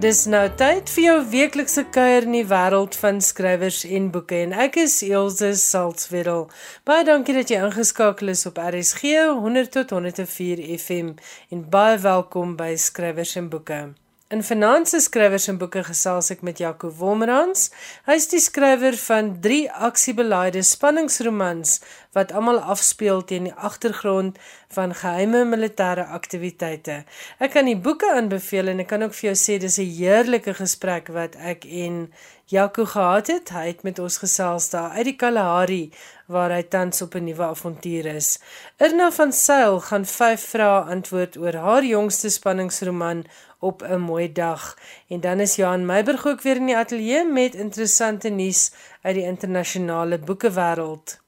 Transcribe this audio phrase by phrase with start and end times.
[0.00, 4.54] Dis nou tyd vir jou weeklikse kuier in die wêreld van skrywers en boeke en
[4.64, 6.46] ek is Elsje Salzwetel.
[6.88, 11.18] Baie dankie dat jy ingeskakel is op RSG 100 tot 104 FM
[11.52, 13.82] en baie welkom by Skrywers en Boeke.
[14.30, 17.64] In Finanse Skrywers en Boeke gesels ek met Jaco Wolmerans.
[18.06, 21.80] Hy is die skrywer van 3 aksiebelaide spanningsromans
[22.14, 24.38] wat almal afspeel teen die agtergrond
[24.76, 27.00] van geheime militêre aktiwiteite.
[27.42, 30.54] Ek kan die boeke aanbeveel en ek kan ook vir jou sê dis 'n heerlike
[30.62, 32.12] gesprek wat ek en
[32.50, 33.50] Jaco gehad het.
[33.50, 35.90] Hy het met ons gesels daar uit die Kalahari
[36.26, 38.38] waar hy tans op 'n nuwe avontuur is.
[38.78, 43.24] Irna van Sail gaan 5 vrae antwoord oor haar jongste spanningsroman
[43.60, 44.78] op 'n mooi dag.
[45.08, 48.72] En dan is Johan Meiburg ook weer in die ateljee met interessante nuus
[49.02, 51.20] uit die internasionale boekewêreld.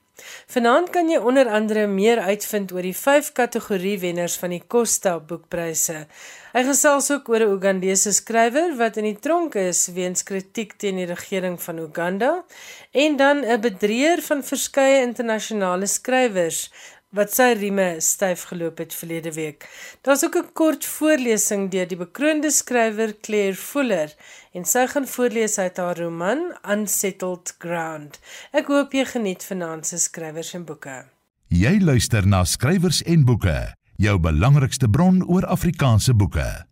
[0.47, 5.17] Vanaand kan jy onder andere meer uitvind oor die 5 kategorie wenners van die Costa
[5.19, 6.07] boekpryse.
[6.53, 10.97] Hy gesels ook oor 'n Ugandese skrywer wat in die tronk is weens kritiek teen
[11.01, 12.45] die regering van Uganda
[12.93, 16.71] en dan 'n bedrieër van verskeie internasionale skrywers
[17.13, 19.69] wat sy rieme styf geloop het verlede week.
[20.03, 24.15] Daar's ook 'n kort voorlesing deur die bekroonde skrywer Claire Fuller
[24.53, 28.21] en sy gaan voorlees uit haar roman Unsettled Ground.
[28.53, 31.05] Ek hoop jy geniet vanaand se skrywers en boeke.
[31.49, 36.67] Jy luister na skrywers en boeke, jou belangrikste bron oor Afrikaanse boeke.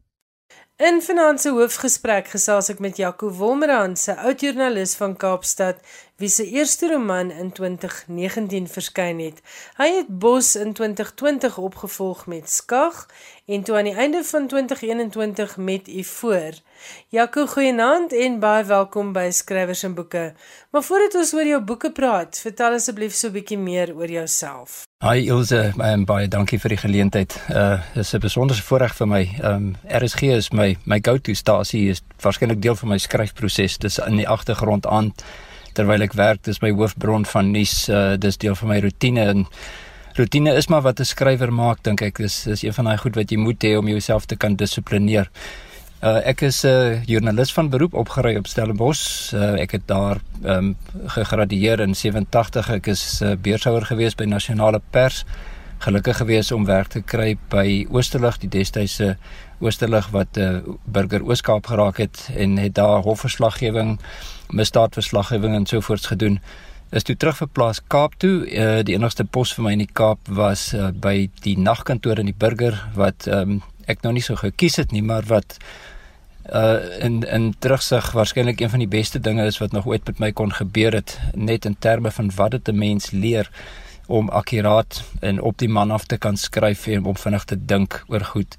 [0.80, 5.82] In finansie hoofgesprek gesels ek met Jaco Wolmerand, se oud joernalis van Kaapstad,
[6.20, 9.38] wie se eerste roman in 2019 verskyn het.
[9.80, 13.06] Hy het Bos in 2020 opgevolg met Skag
[13.48, 16.60] en toe aan die einde van 2021 met U voor.
[17.08, 20.34] Jaco, goeienaand en baie welkom by Skrywers en Boeke.
[20.70, 24.84] Maar voordat ons oor jou boeke praat, vertel asseblief so 'n bietjie meer oor jouself.
[25.04, 27.40] Hi Ilse, um, baie dankie vir die geleentheid.
[27.48, 29.28] Uh dis 'n besondere voorreg vir my.
[29.42, 33.78] Um RSG is my my go-to stasie is waarskynlik deel van my skryfproses.
[33.78, 35.14] Dis in die agtergrond aan
[35.72, 36.42] terwyl ek werk.
[36.42, 37.88] Dis my hoofbron van nuus.
[37.88, 39.46] Uh dis deel van my rotine en
[40.18, 42.16] rotine is maar wat 'n skrywer maak dink ek.
[42.18, 45.30] Dis is een van daai goed wat jy moet hê om jouself te kan dissiplineer.
[46.00, 49.32] Uh, ek is 'n uh, joernalis van beroep opgery op Stellenbosch.
[49.34, 50.76] Uh, ek het daar um,
[51.06, 52.70] gegradueer in 87.
[52.70, 55.24] Ek is uh, beurshouer gewees by Nasionale Pers.
[55.78, 59.16] Gelukkig gewees om werk te kry by Oosterlig, die destydse
[59.60, 64.00] Oosterlig wat 'n uh, burger Ooskaap geraak het en het daar hofverslaggewing,
[64.52, 66.40] misdaadverslaggewing en so voorts gedoen.
[66.90, 68.46] Is toe terug verplaas Kaap toe.
[68.50, 72.26] Uh, die enigste pos vir my in die Kaap was uh, by die nagkantoor in
[72.32, 75.58] die burger wat um, ek nou nie so gekies het nie, maar wat
[76.50, 80.18] uh in in terugsig waarskynlik een van die beste dinge is wat nog ooit met
[80.18, 83.50] my kon gebeur het net in terme van wat dit 'n mens leer
[84.06, 88.04] om akkuraat en op die man af te kan skryf en om vinnig te dink
[88.08, 88.56] oor goed.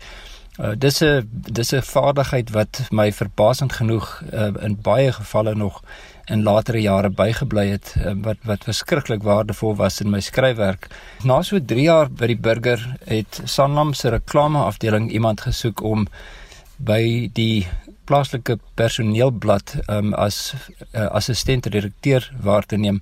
[0.59, 5.81] Uh dis 'n dis 'n vaardigheid wat my verbasend genoeg uh in baie gevalle nog
[6.25, 10.87] in latere jare bygebly het uh, wat wat verskriklik waardevol was in my skryfwerk.
[11.23, 16.07] Na so 3 jaar by die burger het Sanlam se reklameafdeling iemand gesoek om
[16.77, 17.67] by die
[18.05, 20.53] plaaslike personeelblad um, as
[20.91, 23.01] uh, assistent direkteur waar te neem.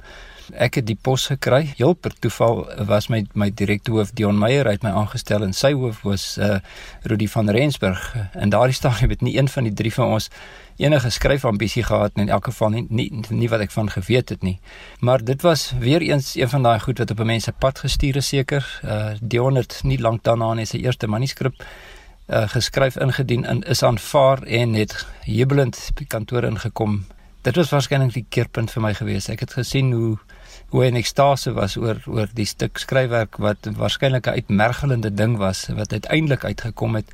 [0.53, 1.73] Ek het die pos gekry.
[1.77, 6.01] Heel per toeval was my my direkteur Dion Meyer uit my aangestel en sy hoof
[6.07, 6.59] was uh
[7.03, 8.15] Rudy van Rensburg.
[8.33, 10.29] En daardie stadium het nie een van die drie van ons
[10.77, 14.43] enige skryfambisie gehad nie in elk geval nie, nie nie wat ek van geweet het
[14.43, 14.59] nie.
[14.99, 17.79] Maar dit was weer eens een van daai goed wat op 'n mens se pad
[17.79, 18.65] gestuur is seker.
[18.83, 21.53] Uh Dion het nie lank daarna in sy eerste manuskrip
[22.29, 27.05] uh, geskryf ingedien en is aanvaar en het jubelend by kantoor ingekom.
[27.41, 29.29] Dit was waarskynlik die keerpunt vir my gewees.
[29.29, 30.17] Ek het gesien hoe
[30.69, 35.67] hoe en ekstase was oor oor die stuk skryfwerk wat waarskynlik 'n uitmergelende ding was
[35.67, 37.09] wat uiteindelik uitgekom het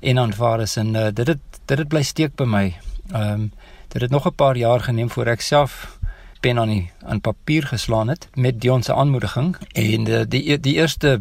[0.00, 2.76] en aanvaar is en uh, dit het dit het bly steek by my.
[3.12, 3.52] Ehm um,
[3.88, 5.98] dit het nog 'n paar jaar geneem voor ek self
[6.40, 10.74] pen aan die aan papier geslaan het met Dion se aanmoediging en uh, die die
[10.74, 11.20] eerste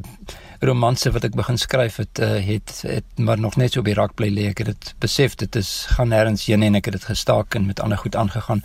[0.60, 3.98] romanse wat ek begin skryf het uh, het het maar nog net so op die
[3.98, 4.50] rak bly lê.
[4.50, 7.66] Ek het dit besef dit is gaan nêrens heen en ek het dit gestaak en
[7.66, 8.64] met ander goed aangegaan.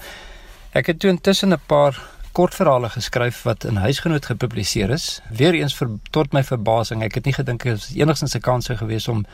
[0.73, 2.01] Ek het toe intussen 'n paar
[2.37, 5.21] kortverhale geskryf wat in huisgenoot gepubliseer is.
[5.33, 8.77] Weereens vir tot my verbasing, ek het nie gedink dit is enigstens 'n kans sou
[8.77, 9.25] gewees om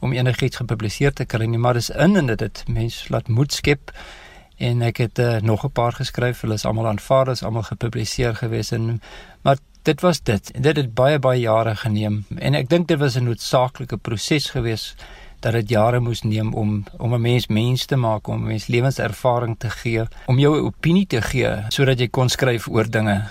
[0.00, 3.52] om enigiets gepubliseer te kry nie, maar dis in en dit het mense laat moed
[3.52, 3.90] skep
[4.58, 6.40] en ek het uh, nog 'n paar geskryf.
[6.40, 9.02] Hulle is almal aanvaar, is almal gepubliseer gewees en
[9.42, 10.62] maar dit was dit.
[10.62, 14.94] Dit het baie baie jare geneem en ek dink dit was 'n noodsaaklike proses gewees
[15.42, 18.66] dat dit jare moes neem om om 'n mens mens te maak, om 'n mens
[18.66, 23.22] lewenservaring te gee, om jou 'n opinie te gee sodat jy kon skryf oor dinge.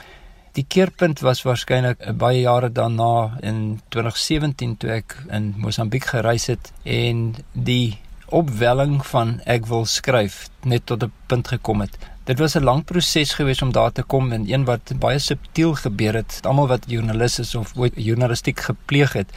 [0.52, 6.74] Die keerpunt was waarskynlik baie jare daarna in 2017 toe ek in Mosambiek gereis het
[6.84, 7.98] en die
[8.32, 11.98] opwelling van ek wil skryf net tot 'n punt gekom het.
[12.32, 15.74] Dit was 'n lang proses geweest om daar te kom en een wat baie subtiel
[15.74, 16.40] gebeur het.
[16.42, 19.30] Almal wat joernalis is of ooit journalistiek gepleeg het,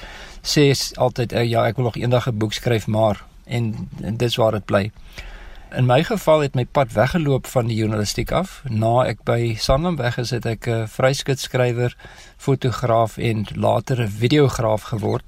[0.43, 4.37] sê altyd eh, ja, ek wil nog eendag 'n boek skryf, maar en, en dis
[4.37, 4.93] waar dit bly.
[5.76, 8.62] In my geval het my pad weggeloop van die journalistiek af.
[8.69, 11.96] Na ek by Sanlam weg is, het ek 'n vryskutskrywer,
[12.37, 15.25] fotograaf en later 'n videograaf geword.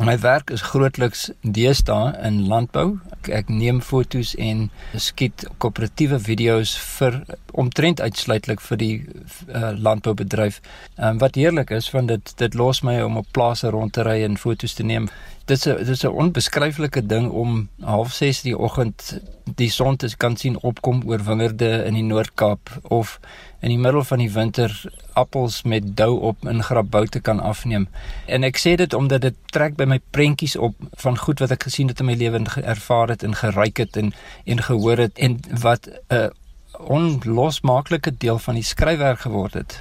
[0.00, 2.94] My werk is grootliks deesdae in landbou.
[3.18, 7.18] Ek, ek neem fotos en skiet koöperatiewe video's vir
[7.60, 10.62] omtrent uitsluitlik vir die uh, landboubedryf.
[10.96, 14.22] Um, wat heerlik is want dit dit los my om op plase rond te ry
[14.24, 15.10] en fotos te neem.
[15.44, 19.20] Dit is 'n dit is 'n onbeskryflike ding om 06:30 die oggend
[19.56, 23.20] die son te kan sien opkom oor wingerde in die Noord-Kaap of
[23.60, 24.72] in die middel van die winter
[25.12, 27.88] appels met dou op in grabboute kan afneem.
[28.26, 31.68] En ek sê dit omdat dit trek by my prentjies op van goed wat ek
[31.68, 34.14] gesien het in my lewe en ervaar het en geryk het en
[34.44, 36.30] en gehoor het en wat 'n
[36.78, 39.80] onlosmaaklike deel van die skryfwerk geword het.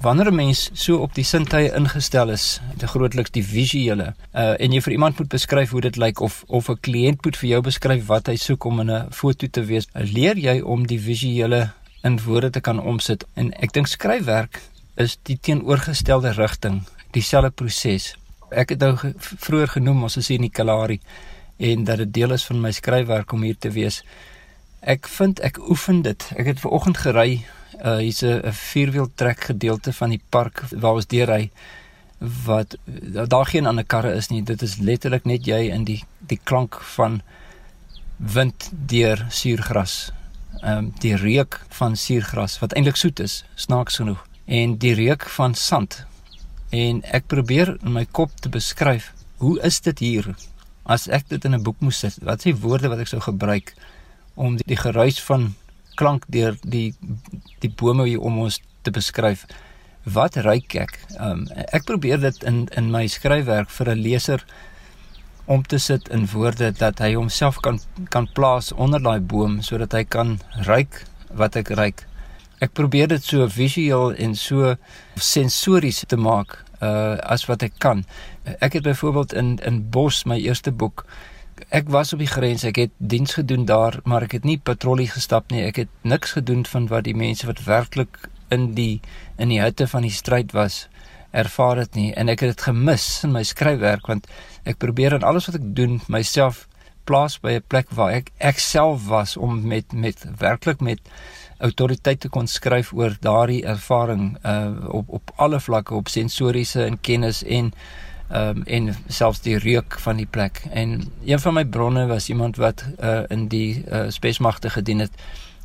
[0.00, 4.72] Wanneer 'n mens so op die sintuie ingestel is, te grootliks die visuele, uh, en
[4.72, 7.60] jy vir iemand moet beskryf hoe dit lyk of of 'n kliënt moet vir jou
[7.60, 11.72] beskryf wat hy soek om in 'n foto te wees, leer jy om die visuele
[12.02, 14.60] in woorde te kan omsit en ek dink skryfwerk
[15.00, 16.82] is die teenoorgestelde rigting,
[17.14, 18.14] dieselfde proses.
[18.50, 20.98] Ek het nou ge vroeër genoem ons is hier in die Kalahari
[21.60, 24.00] en dat dit deel is van my skryfwerk om hier te wees.
[24.80, 26.24] Ek vind ek oefen dit.
[26.36, 27.42] Ek het ver oggend gery,
[27.80, 31.50] uh hier's 'n vierwiel trek gedeelte van die park waar ons deurry
[32.44, 32.76] wat
[33.28, 34.42] daar geen ander karre is nie.
[34.42, 37.22] Dit is letterlik net jy in die die klank van
[38.16, 40.12] wind deur suurgras
[40.60, 45.24] ehm um, die reuk van suurgras wat eintlik soet is, snaaks genoeg, en die reuk
[45.36, 46.04] van sand.
[46.70, 50.34] En ek probeer in my kop te beskryf, hoe is dit hier?
[50.84, 53.20] As ek dit in 'n boek moes sit, wat is die woorde wat ek sou
[53.20, 53.74] gebruik
[54.34, 55.54] om die, die geruis van
[55.94, 56.94] klank deur die
[57.60, 59.46] die bome hier om ons te beskryf?
[60.04, 60.98] Wat ruik ek?
[61.18, 64.44] Ehm um, ek probeer dit in in my skryfwerk vir 'n leser
[65.50, 67.80] om te sit in woorde dat hy homself kan
[68.14, 71.02] kan plaas onder daai boom sodat hy kan ruik
[71.34, 72.04] wat ek ruik.
[72.60, 74.76] Ek probeer dit so visueel en so
[75.16, 78.04] sensories te maak uh as wat ek kan.
[78.60, 81.06] Ek het byvoorbeeld in in Bos my eerste boek
[81.68, 85.08] ek was op die grens, ek het diens gedoen daar, maar ek het nie patrollie
[85.10, 85.62] gestap nie.
[85.66, 88.16] Ek het niks gedoen van wat die mense wat werklik
[88.50, 89.00] in die
[89.38, 90.86] in die hitte van die stryd was
[91.30, 92.08] ervaar dit nie.
[92.14, 94.26] En ek het dit gemis in my skryfwerk want
[94.64, 96.66] ek probeer in alles wat ek doen myself
[97.04, 101.00] plaas by 'n plek waar ek ek self was om met met werklik met
[101.58, 107.00] autoriteit te kon skryf oor daardie ervaring uh op op alle vlakke op sensoriese en
[107.00, 107.72] kennis en
[108.30, 110.62] ehm um, en selfs die reuk van die plek.
[110.70, 115.10] En een van my bronne was iemand wat uh in die uh spesmagte gedien het.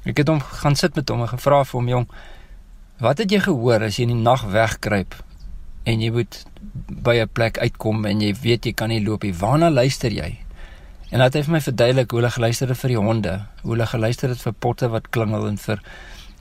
[0.04, 2.08] Ek het hom gaan sit met hom en gevra vir hom jong
[3.00, 5.16] wat het jy gehoor as jy in die nag wegkruip
[5.86, 6.42] en jy moet
[7.06, 9.34] by 'n plek uitkom en jy weet jy kan nie loop nie.
[9.34, 10.38] Waarna luister jy?
[11.12, 13.86] En dat hy vir my verduidelik hoe hulle geluister het vir die honde, hoe hulle
[13.86, 15.82] geluister het vir potte wat klingel en vir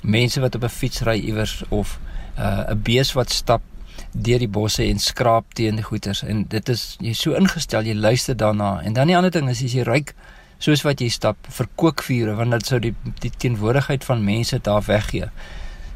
[0.02, 1.98] mense wat op 'n fiets ry iewers of
[2.36, 3.62] 'n uh, bees wat stap
[4.12, 7.94] deur die bosse en skraap teen die goeters en dit is jy so ingestel jy
[7.94, 10.14] luister daarna en dan die ander ding is as jy ryk
[10.58, 14.84] soos wat jy stap vir kookvure want dit sou die die teenwoordigheid van mense daar
[14.86, 15.30] weggee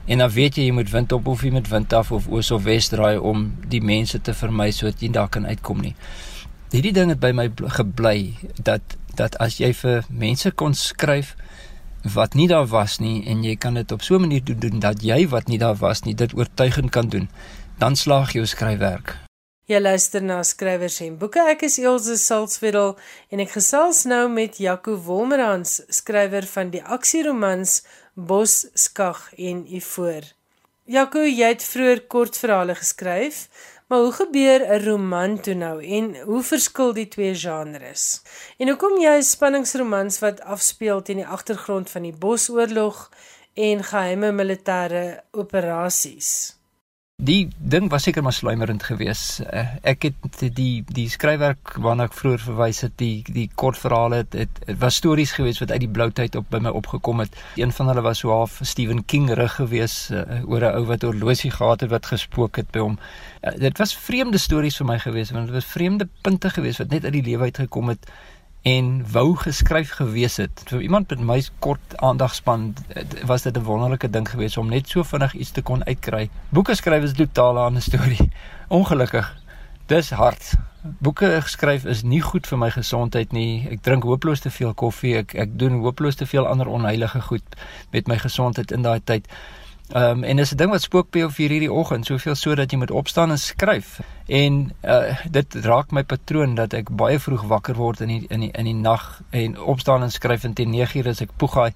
[0.09, 2.51] En dan weet jy jy moet wind op of jy moet wind af of oos
[2.51, 5.95] of wes draai om die mense te vermy sodat jy daar kan uitkom nie.
[6.73, 11.35] Hierdie ding het by my gebly dat dat as jy vir mense kon skryf
[12.15, 14.81] wat nie daar was nie en jy kan dit op so 'n manier doen, doen
[14.81, 17.29] dat jy wat nie daar was nie dit oortuigend kan doen,
[17.79, 19.17] dan slaag jou skryfwerk.
[19.69, 21.43] Jy luister na skrywers en boeke.
[21.45, 22.95] Ek is Elsje Salzwetel
[23.29, 27.83] en ek gesels nou met Jaco Wolmerans, skrywer van die aksieromans
[28.19, 30.25] Bos, Skag en Ivoor.
[30.91, 33.45] Jaco, jy het vroeër kortverhale geskryf,
[33.87, 38.23] maar hoe gebeur 'n roman toe nou en hoe verskil die twee genres?
[38.59, 43.11] En hoekom jy 'n spanningsromans wat afspeel teen die agtergrond van die Bosoorlog
[43.55, 46.58] en geheime militêre operasies?
[47.19, 49.41] Die ding was seker maar sluimerend geweest.
[49.43, 54.37] Uh, ek het die die skryfwerk waarna ek vroeër verwys het, die die kortverhale het,
[54.39, 57.35] het, het was stories geweest wat uit die blou tyd op by my opgekom het.
[57.59, 61.09] Een van hulle was so half Stephen King rig geweest uh, oor 'n ou wat
[61.11, 63.01] oorlosie gehad het wat gespook het by hom.
[63.43, 66.95] Uh, dit was vreemde stories vir my geweest want dit was vreemde punte geweest wat
[66.95, 68.07] net uit die lewe uit gekom het
[68.69, 70.63] en wou geskryf gewees het.
[70.69, 72.75] Vir iemand met my kort aandagspan
[73.27, 76.31] was dit 'n wonderlike ding gewees om net so vinnig iets te kon uitkry.
[76.49, 78.31] Boeke skryf is totaal 'n ander storie.
[78.79, 79.37] Ongelukkig
[79.89, 80.53] Dis hard.
[81.01, 83.63] Boeke geskryf is nie goed vir my gesondheid nie.
[83.73, 85.15] Ek drink hopeloos te veel koffie.
[85.23, 87.57] Ek ek doen hopeloos te veel ander onheilige goed
[87.95, 89.31] met my gesondheid in daai tyd.
[89.89, 92.55] Ehm um, en dis 'n ding wat spook by jou vir hierdie oggend, soveel so
[92.55, 94.01] dat jy moet opstaan en skryf.
[94.27, 98.41] En uh dit raak my patroon dat ek baie vroeg wakker word in die in
[98.41, 101.73] die in die nag en opstaan en skryf en teen 9:00 is ek poegaai.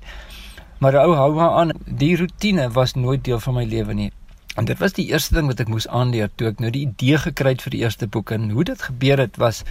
[0.79, 1.73] Maar ou hou maar aan.
[1.87, 4.13] Die rotine was nooit deel van my lewe nie.
[4.57, 7.19] En dit was die eerste ding wat ek moes aanleer toe ek nou die idee
[7.19, 9.63] gekry het vir die eerste boek en hoe dit gebeur het was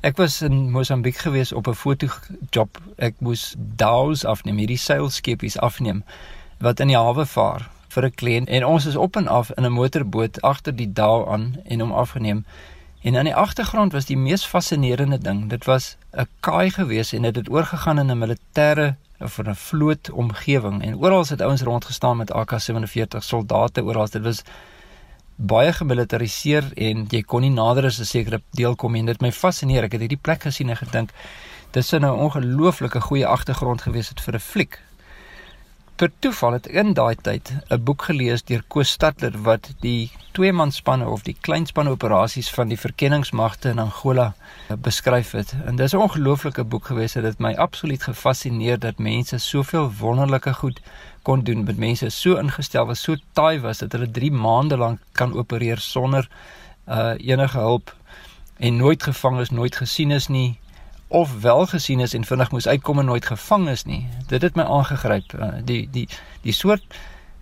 [0.00, 2.80] ek was in Mosambiek gewees op 'n fotojob.
[2.96, 6.02] Ek moes daus afneem, hierdie seilskepies afneem
[6.58, 9.64] wat in die hawe vaar vir 'n kliënt en ons is op en af in
[9.64, 12.44] 'n motorboot agter die daal aan en hom afgeneem.
[13.02, 15.48] En aan die agtergrond was die mees fascinerende ding.
[15.48, 20.10] Dit was 'n kaai gewees en dit het oorgegaan in 'n militêre of 'n vloot
[20.10, 24.08] omgewing en oral het ouens rondgestaan met AK47 soldate oral.
[24.10, 24.42] Dit was
[25.36, 29.32] baie gemilitariseer en jy kon nie nader as 'n sekere deel kom en dit my
[29.32, 29.82] fascineer.
[29.82, 31.10] Ek het hierdie plek gesien en gedink
[31.70, 34.80] dis 'n nou ongelooflike goeie agtergrond gewees het vir 'n fliek
[35.96, 41.06] per toeval het in daai tyd 'n boek gelees deur Koos Stadler wat die tweemanspanne
[41.08, 44.34] of die kleinspan operasies van die verkenningsmagte in Angola
[44.68, 45.54] eh, beskryf het.
[45.64, 50.54] En dis 'n ongelooflike boek gewees het dit my absoluut gefassineer dat mense soveel wonderlike
[50.54, 50.80] goed
[51.22, 54.98] kon doen met mense so ingestel was, so taai was dat hulle 3 maande lank
[55.12, 56.28] kan opereer sonder
[56.88, 57.94] uh enige hulp
[58.56, 60.58] en nooit gevang is, nooit gesien is nie
[61.14, 64.00] of wel gesien is en vinnig moes uitkom en nooit gevang is nie.
[64.26, 65.34] Dit het my aangegryp.
[65.38, 66.08] Uh, die die
[66.42, 66.96] die soort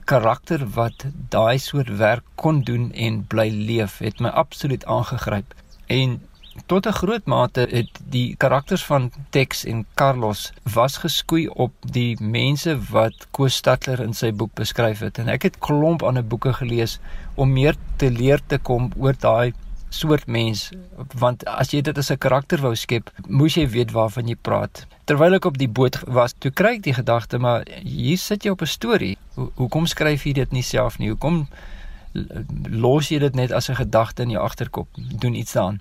[0.05, 5.55] karakter wat daai soort werk kon doen en bly leef het my absoluut aangegryp.
[5.87, 6.21] En
[6.67, 12.17] tot 'n groot mate het die karakters van Tex en Carlos was geskoei op die
[12.21, 16.53] mense wat Koos Stadler in sy boek beskryf het en ek het klomp ander boeke
[16.53, 16.99] gelees
[17.35, 19.53] om meer te leer te kom oor daai
[19.93, 20.71] soort mens
[21.19, 24.87] want as jy dit as 'n karakter wou skep, moes jy weet waarvan jy praat.
[25.05, 28.51] Terwyl ek op die boot was, toe kry ek die gedagte maar hier sit jy
[28.51, 29.17] op 'n storie.
[29.37, 31.09] Ho hoekom skryf jy dit nie self nie?
[31.09, 31.49] Hoekom
[32.69, 34.89] los jy dit net as 'n gedagte in jou agterkop?
[34.97, 35.81] Doen iets daaraan.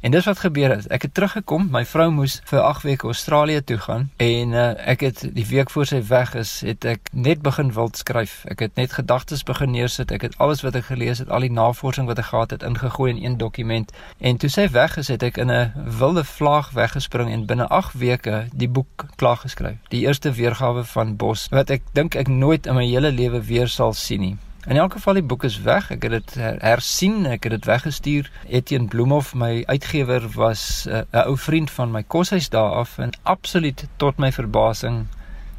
[0.00, 0.86] En dis wat gebeur het.
[0.86, 1.68] Ek het teruggekom.
[1.70, 5.70] My vrou moes vir 8 weke Australië toe gaan en uh, ek het die week
[5.70, 8.44] voor sy weg is, het ek net begin wild skryf.
[8.52, 10.12] Ek het net gedagtes begin neersit.
[10.12, 13.10] Ek het alles wat ek gelees het, al die navorsing wat ek gehad het, ingegooi
[13.14, 13.92] in een dokument.
[14.18, 17.98] En toe sy weg is, het ek in 'n wilde vlaag weggespring en binne 8
[17.98, 19.76] weke die boek klaar geskryf.
[19.88, 23.68] Die eerste weergawe van Bos wat ek dink ek nooit in my hele lewe weer
[23.68, 24.36] sal sien nie.
[24.66, 25.90] In elk geval die boek is weg.
[25.94, 28.30] Ek het dit hersien, ek het dit weggestuur.
[28.50, 32.98] Etienne Bloemhof, my uitgewer was eh, 'n uh, ou vriend van my koshuis daar af
[32.98, 35.06] en absoluut tot my verbasing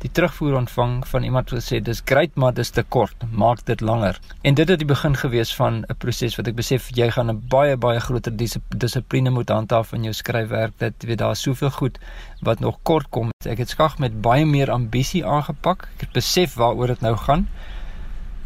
[0.04, 3.82] die terugvoer ontvang van iemand wat sê dis great maar dis te kort, maak dit
[3.82, 4.20] langer.
[4.42, 7.48] En dit het die begin gewees van 'n proses wat ek besef jy gaan 'n
[7.50, 8.36] baie baie groter
[8.78, 10.74] dissipline moet handhaaf in jou skryfwerk.
[10.78, 11.98] Dit weet daar soveel goed
[12.42, 13.32] wat nog kort kom.
[13.46, 15.88] Ek het skag met baie meer ambisie aangepak.
[15.96, 17.48] Ek het besef waaroor dit nou gaan.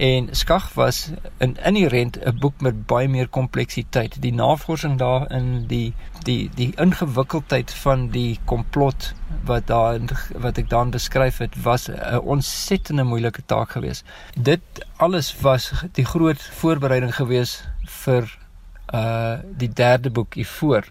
[0.02, 4.22] En Skag was in inherent 'n boek met baie meer kompleksiteit.
[4.22, 5.94] Die navorsing daarin, die
[6.24, 10.00] die die ingewikkeldheid van die komplot wat daar
[10.34, 14.06] wat ek daarin beskryf het, was 'n ontsettende moeilike taak geweest.
[14.34, 14.62] Dit
[14.96, 18.38] alles was die groot voorbereiding geweest vir
[18.94, 20.84] uh die derde boek hiervoor.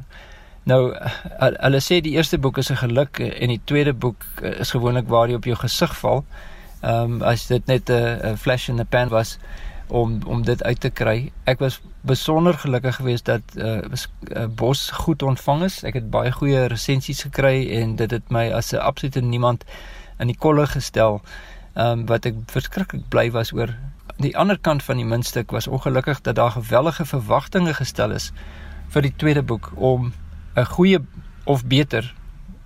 [0.62, 0.94] Nou
[1.38, 5.28] hulle sê die eerste boek is 'n geluk en die tweede boek is gewoonlik waar
[5.28, 6.24] jy op jou gesig val
[6.82, 9.38] um, as dit net 'n flash in the pan was
[9.86, 11.32] om om dit uit te kry.
[11.44, 13.82] Ek was besonder gelukkig geweest dat uh,
[14.36, 15.82] uh Bos goed ontvang is.
[15.82, 19.64] Ek het baie goeie resensies gekry en dit het my as 'n absolute niemand
[20.18, 21.20] in die kolle gestel.
[21.74, 23.74] Ehm um, wat ek verskriklik bly was oor
[24.20, 28.32] die ander kant van die muntstuk was ongelukkig dat daar gewellige verwagtinge gestel is
[28.88, 30.12] vir die tweede boek om
[30.56, 30.98] 'n goeie
[31.44, 32.14] of beter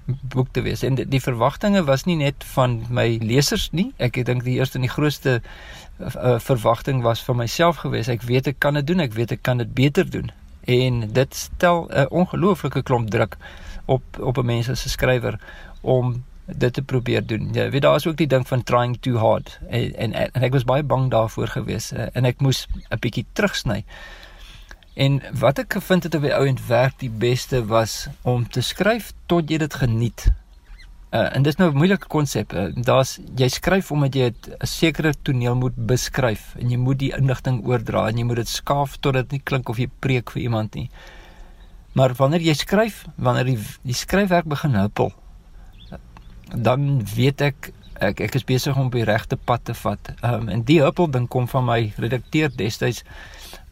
[0.06, 0.82] boek te wees.
[0.82, 3.92] En die, die verwagtinge was nie net van my lesers nie.
[3.96, 8.12] Ek dink die eerste en die grootste uh, verwagting was van myself geweest.
[8.12, 9.00] Ek weet ek kan dit doen.
[9.00, 10.30] Ek weet ek kan dit beter doen.
[10.64, 13.36] En dit stel 'n ongelooflike klomp druk
[13.84, 15.40] op op 'n mens as 'n skrywer
[15.80, 17.48] om dit te probeer doen.
[17.52, 20.52] Ja, weet daar is ook die ding van trying too hard en en, en ek
[20.52, 23.84] was baie bang daarvoor geweest en ek moes 'n bietjie terugsny.
[24.94, 28.62] En wat ek gevind het op die ou end werk die beste was om te
[28.62, 30.28] skryf tot jy dit geniet.
[31.14, 32.52] Uh, en dis nou 'n moeilike konsep.
[32.52, 37.12] Uh, Daar's jy skryf omdat jy 'n sekere toneel moet beskryf en jy moet die
[37.16, 40.42] inligting oordra en jy moet dit skaaf tot dit nie klink of jy preek vir
[40.42, 40.90] iemand nie.
[41.92, 45.12] Maar wanneer jy skryf, wanneer die die skryfwerk begin huppel,
[46.54, 50.14] dan weet ek ek ek is besig om op die regte pad te vat.
[50.22, 53.04] Ehm um, en die huppel ding kom van my redakteur destyds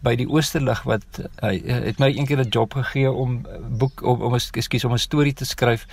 [0.02, 3.46] by die Oosterlig wat hy het my eendag 'n job gegee om
[3.78, 5.86] boek om om ekskuus om 'n storie te skryf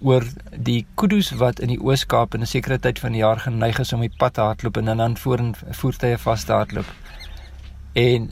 [0.00, 3.78] oor die kudu's wat in die Oos-Kaap in 'n sekere tyd van die jaar geneig
[3.78, 6.86] is om die pad te hardloop en dan voor in voertuie vas te hardloop.
[7.96, 8.30] En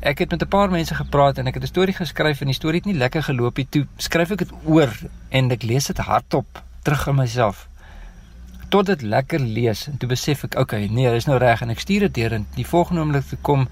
[0.00, 2.54] ek het met 'n paar mense gepraat en ek het 'n storie geskryf en die
[2.54, 3.66] storie het nie lekker geloop nie.
[3.68, 4.92] Toe skryf ek dit oor
[5.28, 7.68] en ek lees dit hardop terug in myself.
[8.68, 11.70] Tot dit lekker lees en toe besef ek, okay, nee, dit is nou reg en
[11.70, 13.68] ek stuur dit deur en die volgende oomblik toe kom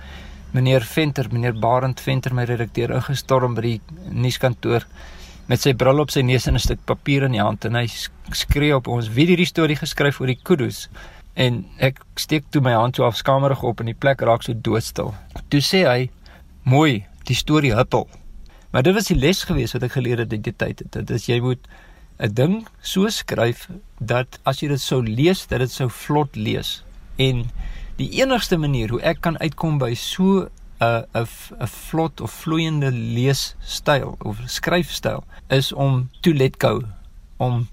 [0.55, 3.81] meneer Venter, meneer Barend Venter, my redakteur ingestorm by die
[4.11, 4.87] nuuskantoor
[5.51, 7.87] met sy bril op sy neus en 'n stuk papier in die hand en hy
[8.33, 10.89] skree op ons wie hierdie storie geskryf oor die kudu's
[11.35, 15.15] en ek steek toe my hand so afskamerig op en die plek raak so doodstil.
[15.51, 16.11] Toe sê hy:
[16.63, 18.09] "Mooi, die storie huppel."
[18.71, 20.83] Maar dit was die les gewees wat ek geleer het in die tyd.
[20.91, 21.67] Dit is jy moet
[22.19, 23.69] 'n ding so skryf
[24.01, 26.85] dat as jy dit sou lees, dat dit sou vlot lees.
[27.19, 27.51] En
[27.97, 30.49] die enigste manier hoe ek kan uitkom by so
[30.81, 31.27] 'n 'n
[31.61, 36.83] 'n vlot of vloeiende leesstyl of skryfstyl is om to let go
[37.37, 37.69] om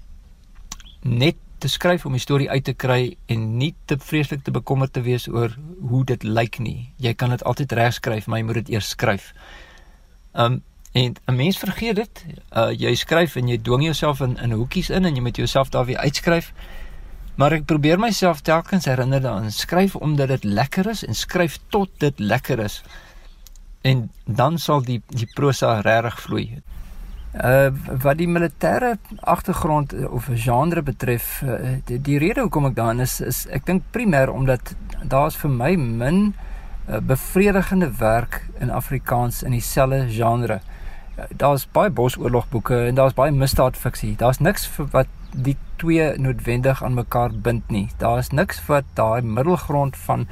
[1.02, 4.92] net te skryf om die storie uit te kry en nie te vreeslik te bekommerd
[4.92, 6.90] te wees oor hoe dit lyk nie.
[6.98, 9.32] Jy kan dit altyd regskryf, maar jy moet dit eers skryf.
[10.34, 10.62] Um
[10.92, 12.24] en 'n mens vergeet dit.
[12.52, 15.68] Uh jy skryf en jy dwing jouself in in hoekies in en jy moet jouself
[15.68, 16.52] daar weer uitskryf.
[17.34, 21.90] Maar ek probeer myself telkens herinner daaraan skryf omdat dit lekker is en skryf tot
[21.98, 22.82] dit lekker is.
[23.80, 26.46] En dan sal die die prosa regtig vloei.
[27.32, 27.72] Uh
[28.02, 33.20] wat die militêre agtergrond of genre betref, uh, die, die rede hoekom ek daarin is
[33.20, 36.20] is ek dink primêr omdat daar's vir my min
[36.88, 40.60] uh, bevredigende werk in Afrikaans in dieselfde genre.
[41.16, 44.16] Uh, daar's baie bosoorlogboeke en daar's baie misdaadfiksie.
[44.20, 47.88] Daar's niks vir wat die twee noodwendig aan mekaar bind nie.
[47.98, 50.28] Daar is niks wat daai middelgrond van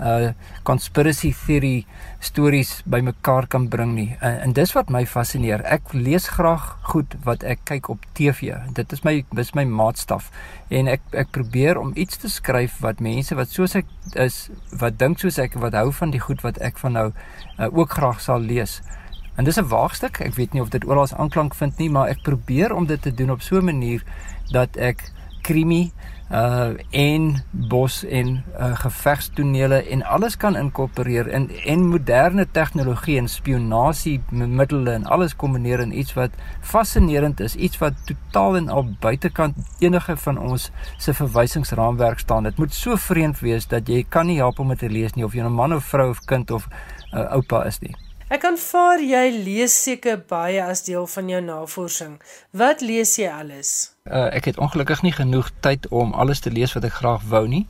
[0.00, 0.32] uh
[0.66, 1.84] conspiracy theory
[2.18, 4.16] stories bymekaar kan bring nie.
[4.20, 5.62] En, en dis wat my fascineer.
[5.70, 8.56] Ek lees graag goed wat ek kyk op TV.
[8.74, 10.30] Dit is my dis my maatstaf.
[10.68, 13.86] En ek ek probeer om iets te skryf wat mense wat soos ek
[14.18, 14.48] is,
[14.80, 17.94] wat dink soos ek, wat hou van die goed wat ek van nou uh, ook
[17.94, 18.80] graag sal lees.
[19.36, 20.20] En dis 'n waagstuk.
[20.20, 23.14] Ek weet nie of dit oral aanklank vind nie, maar ek probeer om dit te
[23.14, 24.02] doen op so 'n manier
[24.50, 25.92] dat ek krimi
[26.32, 33.28] uh en bos en uh gevegstonele en alles kan inkorporeer in en moderne tegnologie en
[33.28, 36.30] spionasie middele en alles kombineer in iets wat
[36.60, 42.42] fascinerend is, iets wat totaal en al buitekant enige van ons se verwysingsraamwerk staan.
[42.42, 45.24] Dit moet so vreemd wees dat jy kan nie help om dit te lees nie
[45.24, 46.68] of jy 'n man of vrou of kind of
[47.12, 47.94] uh, oupa is nie.
[48.32, 52.14] Ek aanvaar jy lees seker baie as deel van jou navorsing.
[52.56, 53.92] Wat lees jy alles?
[54.08, 57.44] Uh, ek het ongelukkig nie genoeg tyd om alles te lees wat ek graag wou
[57.48, 57.66] nie.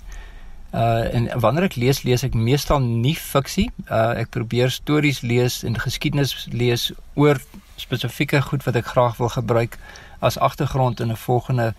[0.74, 3.66] Uh en wanneer ek lees, lees ek meestal nie fiksie.
[3.90, 7.42] Uh ek probeer stories lees en geskiedenis lees oor
[7.74, 9.78] spesifieke goed wat ek graag wil gebruik
[10.22, 11.74] as agtergrond in 'n volgende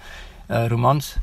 [0.52, 1.16] uh romans.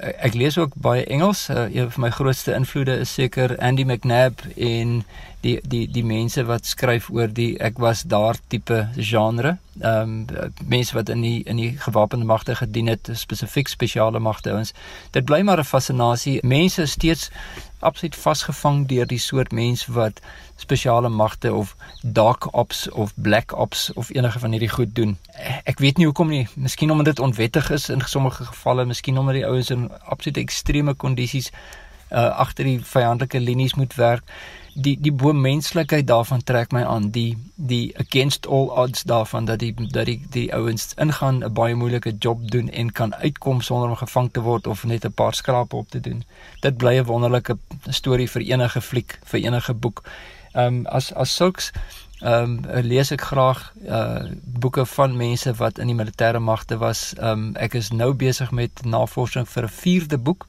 [0.00, 1.48] Ek lees ook baie Engels.
[1.48, 5.04] Uh, een van my grootste invloede is seker Andy McNab en
[5.46, 9.56] die die die mense wat skryf oor die ek was daar tipe genre.
[9.80, 14.54] Ehm um, mense wat in die in die gewapende magte gedien het, spesifiek spesiale magte
[14.56, 14.72] ons.
[15.16, 16.40] Dit bly maar 'n fascinasie.
[16.42, 17.30] Mense is steeds
[17.78, 20.20] absoluut vasgevang deur die soort mens wat
[20.56, 25.18] spesiale magte of dark ops of black ops of enige van hierdie goed doen.
[25.64, 26.48] Ek weet nie hoekom nie.
[26.54, 30.94] Miskien omdat dit onwettig is in sommige gevalle, miskien omdat die ouens in absolute ekstreme
[30.94, 31.50] kondisies
[32.10, 34.22] uh agter die vyandelike linies moet werk
[34.76, 39.72] die die bo-menslikheid daarvan trek my aan die die against all odds daarvan dat die
[39.74, 43.96] dat die die ouens ingaan 'n baie moeilike job doen en kan uitkom sonder om
[43.96, 46.24] gevang te word of net 'n paar skrape op te doen.
[46.60, 47.56] Dit bly 'n wonderlike
[47.88, 50.02] storie vir enige fliek, vir enige boek.
[50.52, 51.72] Ehm um, as as sulks
[52.20, 57.14] ehm um, lees ek graag uh boeke van mense wat in die militêre magte was.
[57.14, 60.46] Ehm um, ek is nou besig met navorsing vir 'n vierde boek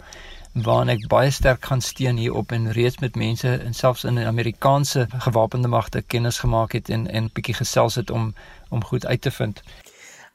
[0.63, 4.25] waarna ek baie sterk gaan steun hierop en reeds met mense en selfs in die
[4.25, 8.33] Amerikaanse gewapende magte kennis gemaak het en en bietjie gesels het om
[8.69, 9.63] om goed uit te vind.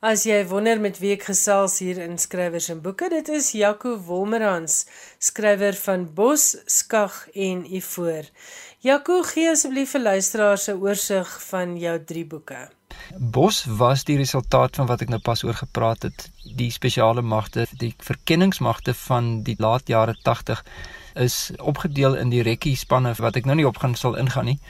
[0.02, 3.92] As jy wonder met wie ek gesels hier in skrywers en boeke, dit is Jaco
[4.02, 4.80] Wolmerans,
[5.22, 8.26] skrywer van Bos, Skag en Ivoor.
[8.82, 12.68] Jaco, gee asseblief vir luisteraars 'n oorsig van jou 3 boeke.
[13.14, 16.30] Bos was die resultaat van wat ek nou pas oor gepraat het.
[16.56, 20.64] Die spesiale magte, die verkenningsmagte van die laat jare 80
[21.14, 24.60] is opgedeel in die rekkie spanne wat ek nou nie op gaan sal ingaan nie.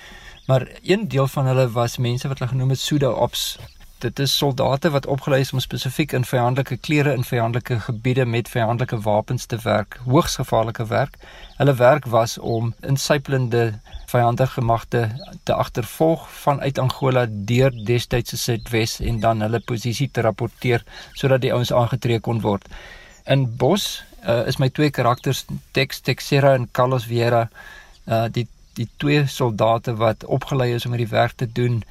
[0.46, 3.56] Maar een deel van hulle was mense wat hulle genoem het pseudo ops
[4.02, 8.48] dit is soldate wat opgelei is om spesifiek in vyandelike klere in vyandelike gebiede met
[8.50, 11.16] vyandelike wapens te werk, hoogs gevaarlike werk.
[11.56, 13.78] Hulle werk was om insypelende
[14.10, 15.02] vyandige magte
[15.42, 20.84] te agtervolg vanuit Angola deur destydse Suidwes en dan hulle posisie te rapporteer
[21.14, 22.66] sodat die ouens aangetree kon word.
[23.24, 27.48] In Bos uh, is my twee karakters Tex Texera en Carlos Vieira
[28.06, 31.82] uh die die twee soldate wat opgelei is om hierdie werk te doen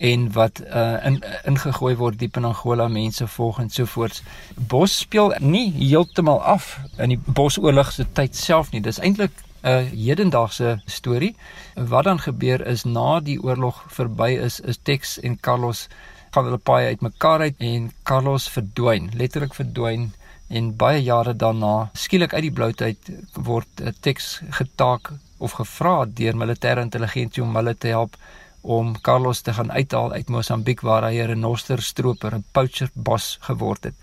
[0.00, 4.22] en wat uh in ingegooi word diep in Angola mense volg en so voort.
[4.56, 8.80] Bos speel nie heeltemal af in die Bosoorlog se tyd self nie.
[8.80, 9.32] Dis eintlik
[9.62, 11.34] 'n hedendaagse storie.
[11.74, 15.88] Wat dan gebeur is na die oorlog verby is, is Tex en Carlos
[16.30, 20.12] gaan hulle paai uitmekaar uit en Carlos verdwyn, letterlik verdwyn
[20.48, 26.04] en baie jare daarna skielik uit die bloute uit word 'n Tex getaak of gevra
[26.06, 28.16] deur militêre intelligensie om hulle te help
[28.60, 33.84] om Carlos te gaan uithaal uit Mosambiek waar hy 'n renosterstroper, 'n poacher bos geword
[33.84, 33.94] het.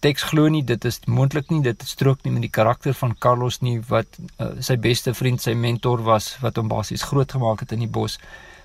[0.00, 3.60] Tex glo nie dit is moontlik nie, dit strook nie met die karakter van Carlos
[3.60, 4.06] nie wat
[4.38, 8.18] uh, sy beste vriend, sy mentor was wat hom basies grootgemaak het in die bos.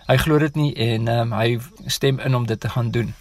[0.07, 3.13] Hy glo dit nie en um, hy stem in om dit te gaan doen.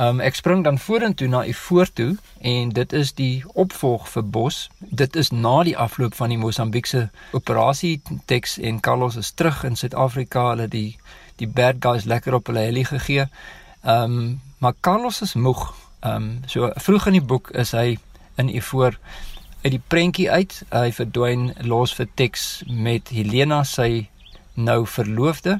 [0.00, 4.60] Um, ek spring dan vorentoe na u voortoe en dit is die opvolg vir Bos.
[4.78, 9.76] Dit is na die afloop van die Mosambiekse operasie Tex en Carlos is terug in
[9.76, 10.46] Suid-Afrika.
[10.54, 10.96] Hulle die
[11.40, 13.26] die bad guys lekker op hulle heli gegee.
[13.82, 15.72] Ehm um, maar Carlos is moeg.
[16.00, 17.98] Ehm um, so vroeg in die boek is hy
[18.36, 18.98] in u voor
[19.62, 20.62] uit die prentjie uit.
[20.70, 24.08] Hy verdwyn los vir Tex met Helena sy
[24.54, 25.58] nou verloofde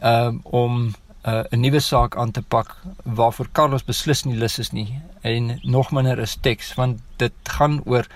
[0.00, 0.94] um, om
[1.26, 5.58] uh, 'n nuwe saak aan te pak waarvoor Carlos beslis nie lus is nie en
[5.62, 8.06] nog minder is Tex want dit gaan oor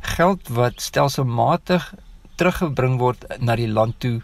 [0.00, 1.94] geld wat stelselmatig
[2.36, 4.20] teruggebring word na die land toe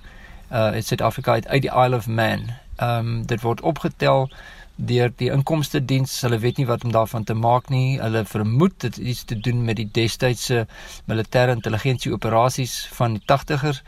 [0.52, 2.50] uh in Suid-Afrika uit, uit die Isle of Man.
[2.76, 4.28] Ehm um, dit word opgetel
[4.76, 6.20] deur die inkomste diens.
[6.24, 8.00] Hulle weet nie wat om daarvan te maak nie.
[8.00, 10.66] Hulle vermoed dit iets te doen met die destydse
[11.10, 13.82] militêre intelligensie operasies van die 80ers.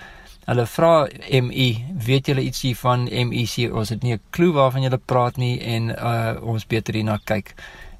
[0.44, 1.68] Hulle vra MI,
[2.04, 3.08] weet julle iets hiervan?
[3.08, 6.94] MI sê ons het nie 'n klou waarvan julle praat nie en uh ons beter
[6.94, 7.54] hierna kyk.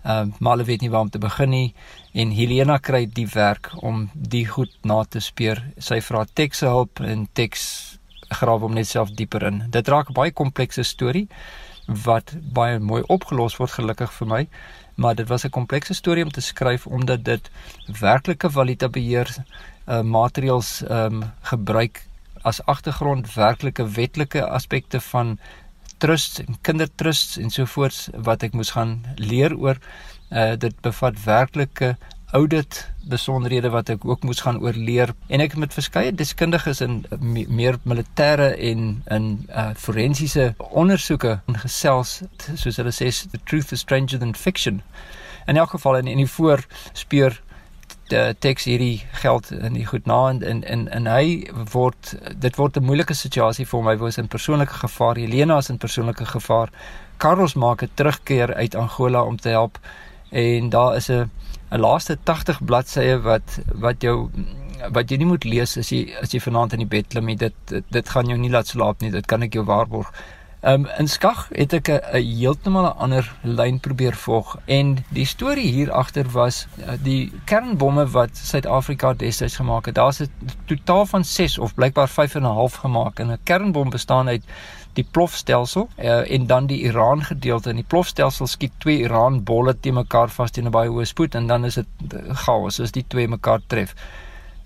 [0.05, 1.75] Ehm uh, maar hulle weet nie waar om te begin nie
[2.13, 5.65] en Helena kry die werk om die goed na te speur.
[5.79, 7.94] Sy vra Tex se hulp en Tex
[8.41, 9.63] grawe hom net self dieper in.
[9.71, 11.29] Dit raak 'n baie komplekse storie
[11.87, 14.49] wat baie mooi opgelos word gelukkig vir my,
[14.97, 17.51] maar dit was 'n komplekse storie om te skryf omdat dit
[18.01, 19.29] werklike valuta beheer
[19.87, 22.07] uh, materiaals ehm um, gebruik
[22.43, 25.39] as agtergrond werklike wetlike aspekte van
[25.99, 29.79] trusts en kindertrusts en so voort wat ek moes gaan leer oor
[30.31, 31.95] uh, dit bevat werklike
[32.35, 35.15] audit besonderhede wat ek ook moes gaan oorleer.
[35.29, 41.39] En ek het met verskeie deskundiges in me, meer militêre en in uh, forensiese ondersoeke
[41.63, 42.23] gesels
[42.55, 44.83] soos hulle sê the truth is stranger than fiction.
[45.47, 47.39] In elk geval in, in die voorspeur
[48.45, 52.77] teks hierdie geld in die goed na en in in en hy word dit word
[52.77, 53.89] 'n moeilike situasie vir hom.
[53.89, 56.71] Hy was in persoonlike gevaar Helena is in persoonlike gevaar.
[57.17, 59.79] Carlos maak 'n terugkeer uit Angola om te help
[60.31, 61.31] en daar is 'n
[61.71, 64.31] 'n laaste 80 bladsye wat wat jou
[64.93, 67.37] wat jy nie moet lees as jy as jy vanaand in die bed klim nie
[67.37, 67.55] dit,
[67.91, 70.11] dit gaan jou nie laat slaap nie dit kan ek jou waarborg.
[70.65, 75.27] Ehm um, in skag het ek 'n heeltemal 'n ander lyn probeer volg en die
[75.27, 79.95] storie hier agter was uh, die kernbomme wat Suid-Afrika destyds gemaak het.
[79.95, 80.31] Daar's 'n
[80.65, 84.45] totaal van 6 of blykbaar 5 en 'n half gemaak en 'n kernbom bestaan uit
[84.95, 87.71] die plofstelsel uh, en dan die Iran gedeelte.
[87.71, 91.35] In die plofstelsel skiet twee Iran bolle te mekaar vas teen 'n baie hoë spoed
[91.35, 93.95] en dan is dit eh, chaos as die twee mekaar tref.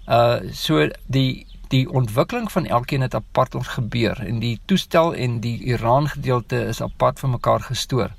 [0.09, 5.41] Uh so die die ontwikkeling van elkeen het apart ons gebeur en die toestel en
[5.41, 8.11] die Iran gedeelte is apart van mekaar gestoor.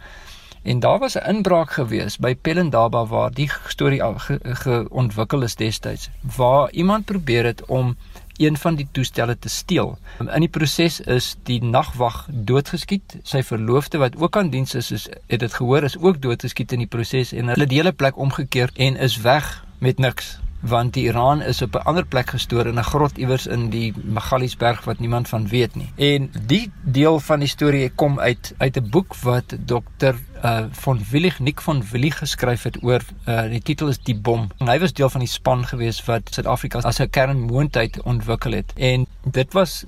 [0.63, 4.02] En daar was 'n inbraak gewees by Pelindaba waar die storie
[4.43, 7.98] geontwikkel ge is destyds waar iemand probeer het om
[8.39, 9.97] een van die toestelle te steel.
[10.23, 13.19] In die proses is die nagwag doodgeskiet.
[13.23, 16.86] Sy verloofde wat ook aan diens is, is het dit gehoor is ook doodgeskiet in
[16.86, 20.93] die proses en hulle het die hele plek omgekeer en is weg met niks want
[20.93, 24.84] die Iran is op 'n ander plek gestoor in 'n grot iewers in die Magaliesberg
[24.84, 25.91] wat niemand van weet nie.
[25.95, 31.00] En die deel van die storie kom uit uit 'n boek wat dokter uh van
[31.12, 34.48] Willig Nick van Willig geskryf het oor uh die titel is Die bom.
[34.58, 38.74] En hy was deel van die span gewees wat Suid-Afrika as 'n kernmoondheid ontwikkel het.
[38.76, 39.86] En dit was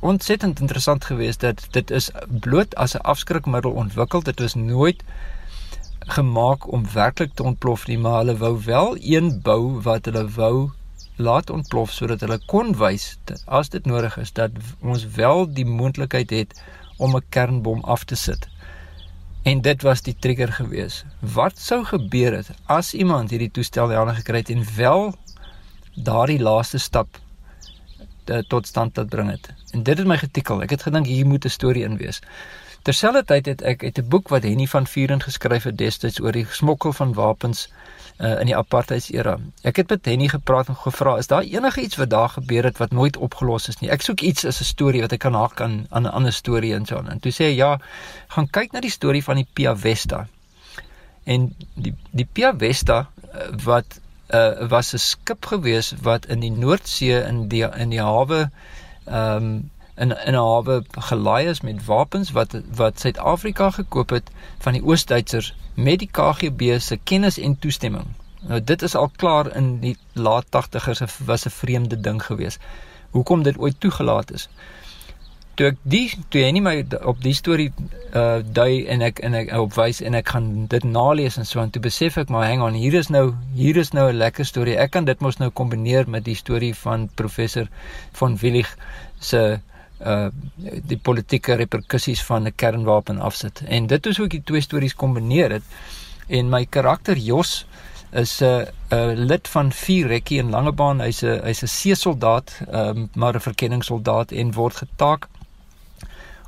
[0.00, 4.22] ontsettend interessant geweest dat dit is bloot as 'n afskrikmiddel ontwikkel.
[4.22, 5.02] Dit was nooit
[6.06, 10.70] gemaak om werklik te ontplof nie, maar hulle wou wel een bou wat hulle wou
[11.16, 14.50] laat ontplof sodat hulle kon wys as dit nodig is dat
[14.82, 16.62] ons wel die moontlikheid het
[16.98, 18.48] om 'n kernbom af te sit.
[19.42, 21.04] En dit was die trigger gewees.
[21.20, 25.14] Wat sou gebeur het as iemand hierdie toestel daarna gekry het en wel
[25.94, 27.08] daardie laaste stap
[28.26, 29.52] uh, tot stand laat bring het.
[29.70, 30.62] En dit het my getikkel.
[30.62, 32.20] Ek het gedink hier moet 'n storie in wees.
[32.84, 36.46] Terselfdertyd het ek uit 'n boek wat Henny van Vuren geskryf het destyds oor die
[36.50, 37.68] smokkel van wapens
[38.20, 39.38] uh, in die apartheidsera.
[39.62, 42.78] Ek het met Henny gepraat en gevra, is daar enige iets wat daar gebeur het
[42.78, 43.90] wat nooit opgelos is nie?
[43.90, 46.74] Ek soek iets as 'n storie wat ek kan haak aan aan 'n ander storie
[46.74, 47.08] en so aan.
[47.08, 47.80] En toe sê hy, ja,
[48.28, 50.28] gaan kyk na die storie van die Pia Vesta.
[51.24, 56.52] En die die Pia Vesta uh, wat uh, was 'n skip gewees wat in die
[56.52, 58.50] Noordsee in die in die hawe
[59.04, 64.30] ehm um, in in 'n hawe gelaai is met wapens wat wat Suid-Afrika gekoop het
[64.58, 68.06] van die Oos-Duitsers met die KGB se kennis en toestemming.
[68.40, 72.58] Nou dit is al klaar in die laat 80's was 'n vreemde ding gewees.
[73.10, 74.48] Hoekom dit ooit toegelaat is
[75.58, 76.74] toe ek die toe jy nie my
[77.06, 77.68] op die storie
[78.18, 81.70] uh dui en ek en ek opwys en ek gaan dit nalees en so en
[81.74, 84.76] toe besef ek maar hang on hier is nou hier is nou 'n lekker storie
[84.84, 87.68] ek kan dit mos nou kombineer met die storie van professor
[88.12, 88.76] van Willig
[89.20, 89.60] se
[90.04, 90.28] uh
[90.88, 93.62] die politieke reperkusies van 'n kernwapen afsit.
[93.66, 95.62] En dit is hoe ek die twee stories kombineer het.
[96.26, 97.66] En my karakter Jos
[98.12, 101.00] is 'n uh, 'n uh, lid van vier rekkie in Langebaan.
[101.00, 105.28] Hy's 'n hy's 'n seesoldaat um, maar 'n verkenningssoldaat en word getaak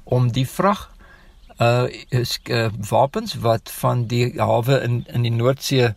[0.05, 0.95] om die vrag
[1.59, 5.95] uh is uh, wapens wat van die hawe in in die Noordsee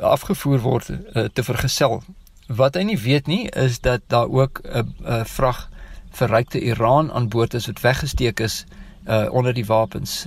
[0.00, 2.02] afgevoer word uh, te vergesel.
[2.46, 5.68] Wat hy nie weet nie is dat daar ook 'n uh, uh, vrag
[6.14, 8.64] verrykte Iran aan boord is wat weggesteek is
[9.06, 10.26] uh onder die wapens.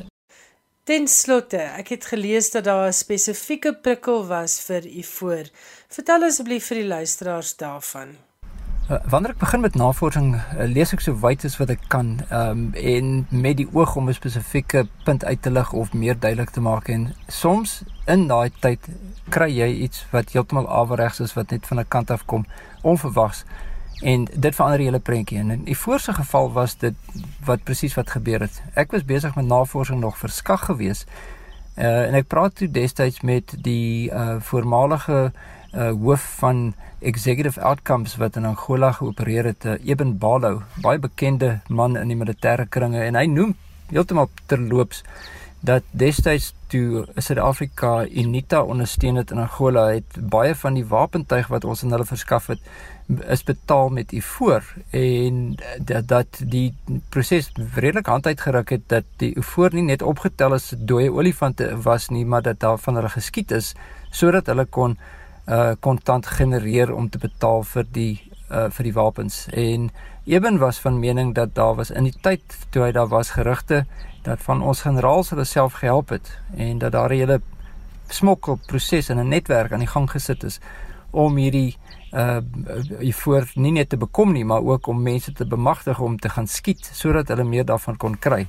[0.87, 5.49] Ten slotte, ek het gelees dat daar 'n spesifieke prikkel was vir Ivoor.
[5.89, 8.15] Vertel asseblief vir die luisteraars daarvan.
[8.87, 12.21] Uh, wanneer ek begin met navorsing, uh, lees ek so wyd as wat ek kan,
[12.29, 16.19] ehm um, en met die oog om 'n spesifieke punt uit te lig of meer
[16.19, 18.79] duidelik te maak en soms in daai tyd
[19.29, 22.45] kry jy iets wat heeltemal averegs is wat net van 'n kant af kom,
[22.81, 23.43] onverwags
[24.01, 25.39] en dit verander die hele prentjie.
[25.39, 26.95] En in die voorste geval was dit
[27.45, 28.61] wat presies wat gebeur het.
[28.73, 31.05] Ek was besig met navorsing nog verskag gewees.
[31.77, 35.31] Uh, en ek praat toe destyds met die uh, voormalige
[35.73, 41.59] uh, hoof van executive outcomes wat in Angola geopereer het, uh, Eben Balo, baie bekende
[41.69, 43.53] man in die militêre kringe en hy noem
[43.91, 45.03] heeltemal terloops
[45.59, 51.65] dat destyds toe Suid-Afrika UNITA ondersteun het in Angola het baie van die wapentuig wat
[51.65, 52.61] ons aan hulle verskaf het
[53.07, 56.75] is betaal met ivoor en dat dat die
[57.09, 62.09] proses redelik hand uitgeruk het dat die ivoor nie net opgetel as dooie olifante was
[62.09, 63.73] nie maar dat daar van hulle geskiet is
[64.11, 64.97] sodat hulle kon
[65.47, 68.13] uh kontant genereer om te betaal vir die
[68.51, 69.47] uh vir die wapens.
[69.51, 69.91] En
[70.27, 73.85] Eben was van mening dat daar was in die tyd toe hy daar was gerugte
[74.25, 77.41] dat van ons generaals hulle self gehelp het en dat daar 'n hele
[78.07, 80.59] smokkelproses en 'n netwerk aan die gang gesit is
[81.11, 81.77] om hierdie
[82.11, 82.39] uh
[82.99, 86.29] hier voor nie net te bekom nie maar ook om mense te bemagtig om te
[86.29, 88.47] gaan skiet sodat hulle meer daarvan kon kry.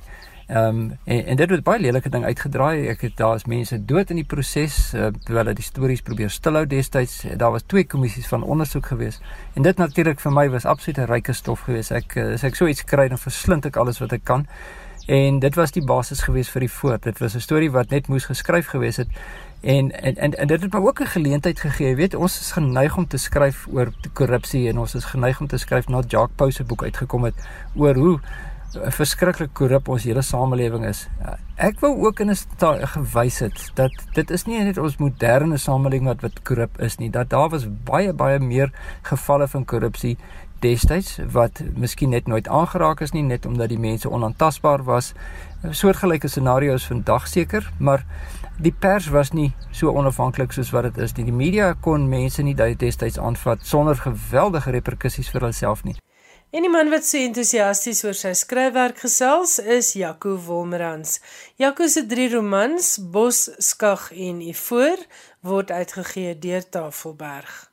[0.49, 2.87] Ehm um, en, en dit het baie lelike ding uitgedraai.
[2.89, 6.31] Ek het daar is mense dood in die proses uh, terwyl hulle die stories probeer
[6.33, 7.19] stilhou destyds.
[7.37, 9.19] Daar was twee kommissies van ondersoek gewees.
[9.53, 11.93] En dit natuurlik vir my was absolute ryke stof geweest.
[11.93, 14.47] Ek uh, as ek so iets kry dan verslind ek alles wat ek kan.
[15.05, 17.05] En dit was die basis geweest vir die voort.
[17.05, 19.13] Dit was 'n storie wat net moes geskryf gewees het.
[19.61, 21.87] En en en, en dit het my ook 'n geleentheid gegee.
[21.87, 25.47] Jy weet, ons is geneig om te skryf oor korrupsie en ons is geneig om
[25.47, 27.35] te skryf na Jacques Pau se boek uitgekom het
[27.75, 28.19] oor hoe
[28.73, 31.07] verskriklik korrup ons hele samelewing is.
[31.55, 36.05] Ek wou ook in 'n gewys het dat dit is nie net ons moderne samelewing
[36.05, 40.17] wat wat korrup is nie, dat daar was baie baie meer gevalle van korrupsie
[40.59, 45.13] destyds wat miskien net nooit aangeraak is nie net omdat die mense onaantastbaar was.
[45.69, 48.05] Soortgelyke scenario's vandag seker, maar
[48.59, 51.25] die pers was nie so onafhanklik soos wat dit is nie.
[51.29, 55.95] Die media kon mense nie destyds aanvat sonder geweldige reperkusies vir hulself nie.
[56.49, 61.19] En die man wat so entoesiasties oor sy skryfwerk gesels is Jaco Wolmerans.
[61.61, 64.97] Jaco se drie romans, Bos, Skag en Ivoor,
[65.45, 67.68] word uitgegee deur Tafelberg.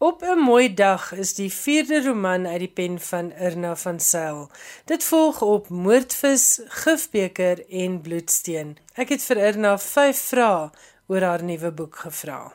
[0.00, 4.50] Op 'n mooi dag is die vierde roman uit die pen van Irna van Sail.
[4.84, 8.78] Dit volg op Moordvis, Gifbeker en Bloedsteen.
[8.94, 10.70] Ek het vir Irna 5 vrae
[11.06, 12.54] oor haar nuwe boek gevra.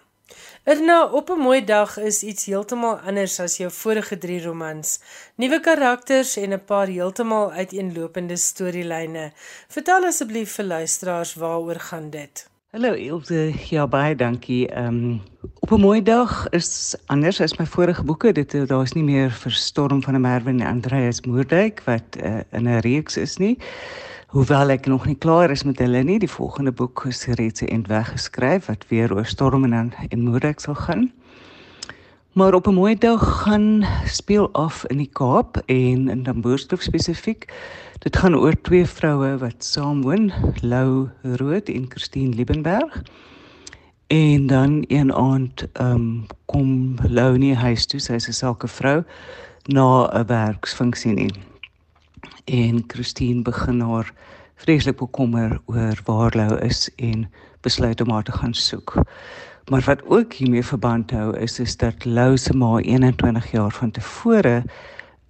[0.63, 4.99] Irna, op 'n mooi dag is iets heeltemal anders as jou vorige 3 romans.
[5.35, 9.31] Nuwe karakters en 'n paar heeltemal uiteenlopende storielyne.
[9.67, 12.51] Vertel asseblief vir luisteraars waaroor gaan dit?
[12.73, 14.63] Hallo Ilse, ja baie dankie.
[14.73, 15.21] Ehm um,
[15.59, 18.31] op 'n mooi dag is anders as my vorige boeke.
[18.31, 22.65] Dit daar is nie meer verstorm van 'n Merwe en Andreas Moerdijk wat uh, in
[22.65, 23.57] 'n reeks is nie.
[24.27, 27.87] Hoewel ek nog nie klaar is met hulle nie, die volgende boek is reeds en
[27.87, 31.11] weggeskryf wat weer oor storm en en moeilik sal gaan.
[32.33, 37.53] Maar op 'n mooi dag gaan speel af in die Kaap en in Damboersdorp spesifiek.
[38.03, 40.25] Dit gaan oor twee vroue wat saam woon,
[40.59, 41.07] Lou
[41.39, 43.01] Rood en Christine Liebenberg.
[44.07, 49.05] En dan een aand um, kom Lou nie huis toe, sy is 'n sakevrou
[49.71, 51.31] na 'n werksfunksie nie.
[52.43, 54.11] En Christine begin haar
[54.55, 58.99] vreeslik bekommer oor waar Lou is en besluit om haar te gaan soek.
[59.69, 63.91] Maar wat ook hiermee verband hou is is dat Lou se ma 21 jaar van
[63.91, 64.63] tevore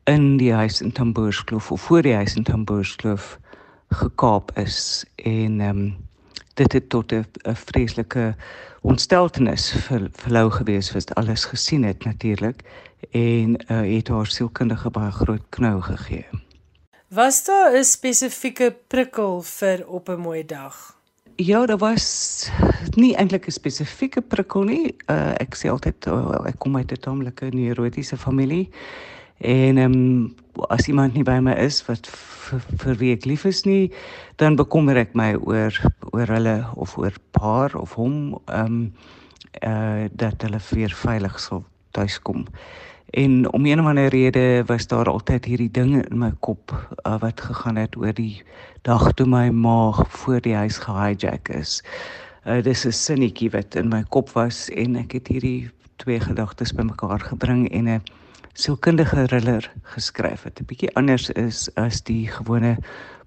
[0.03, 3.39] in die huis in Tamboerskloof of voor die huis in Tamboerskloof
[3.89, 5.95] gekaap is en ehm um,
[6.53, 8.35] dit het tot 'n vreeslike
[8.81, 12.61] ontsteltenis vir, vir Lou gewees wat alles gesien het natuurlik
[13.11, 16.25] en uh, het haar sielkundige baie groot knou gegee.
[17.07, 20.97] Was daar 'n spesifieke prikkel vir op 'n mooi dag?
[21.35, 22.49] Ja, daar was
[22.95, 24.95] nie eintlik 'n spesifieke prikkel nie.
[25.09, 28.69] Uh, ek sê altyd uh, ek kom uit 'n tamelike neurotiese familie
[29.43, 30.35] en ehm um,
[30.69, 32.07] as iemand nie by my is wat
[32.83, 33.91] vir wie ek lief is nie,
[34.41, 35.75] dan bekommer ek my oor
[36.11, 38.79] oor hulle of oor paar of hom ehm um,
[39.61, 42.47] eh uh, dat hulle weer veilig sal tuiskom.
[43.13, 46.73] En om een of ander rede was daar altyd hierdie dinge in my kop
[47.05, 48.41] uh, wat gegaan het oor die
[48.81, 51.83] dag toe my ma voor die huis gehijack is.
[52.45, 56.73] Uh, dis 'n sinnetjie wat in my kop was en ek het hierdie twee gedagtes
[56.73, 58.01] bymekaar gebring en 'n
[58.53, 62.77] sielkundige thriller geskryf wat 'n bietjie anders is as die gewone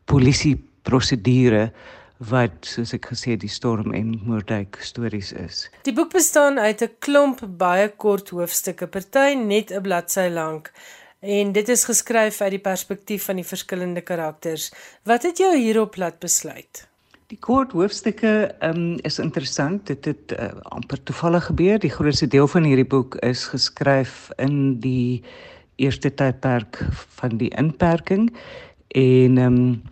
[0.04, 1.72] polisie prosedure
[2.18, 5.68] wat soos ek gesê die storm en moordwyk stories is.
[5.84, 10.72] Die boek bestaan uit 'n klomp baie kort hoofstukke, party net 'n bladsy lank.
[11.20, 14.70] En dit is geskryf uit die perspektief van die verskillende karakters.
[15.02, 16.86] Wat het jou hierop laat besluit?
[17.26, 19.88] Die kort hoofstukke um, is interessant.
[19.90, 21.80] Dit het uh, amper toevallig gebeur.
[21.82, 25.24] Die grootste deel van hierdie boek is geskryf in die
[25.82, 26.78] eerste tydperk
[27.18, 28.28] van die inperking
[28.94, 29.82] en ehm um,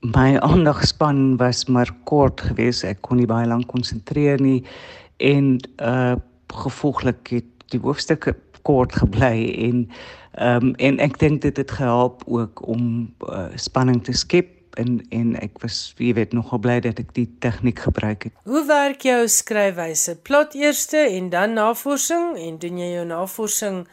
[0.00, 2.86] my aandagspan was maar kort geweest.
[2.88, 4.62] Ek kon nie baie lank konsentreer nie
[5.20, 6.16] en uh
[6.50, 8.32] gevolglik het die hoofstukke
[8.64, 9.84] kort gebly en
[10.40, 15.00] ehm um, en ek dink dit het gehelp ook om uh, spanning te skep en
[15.10, 18.34] en ek was jy weet nogal bly dat ek die tegniek gebruik het.
[18.44, 20.16] Hoe werk jou skryfwyse?
[20.22, 23.86] Plot eerste en dan navorsing en doen jy jou navorsing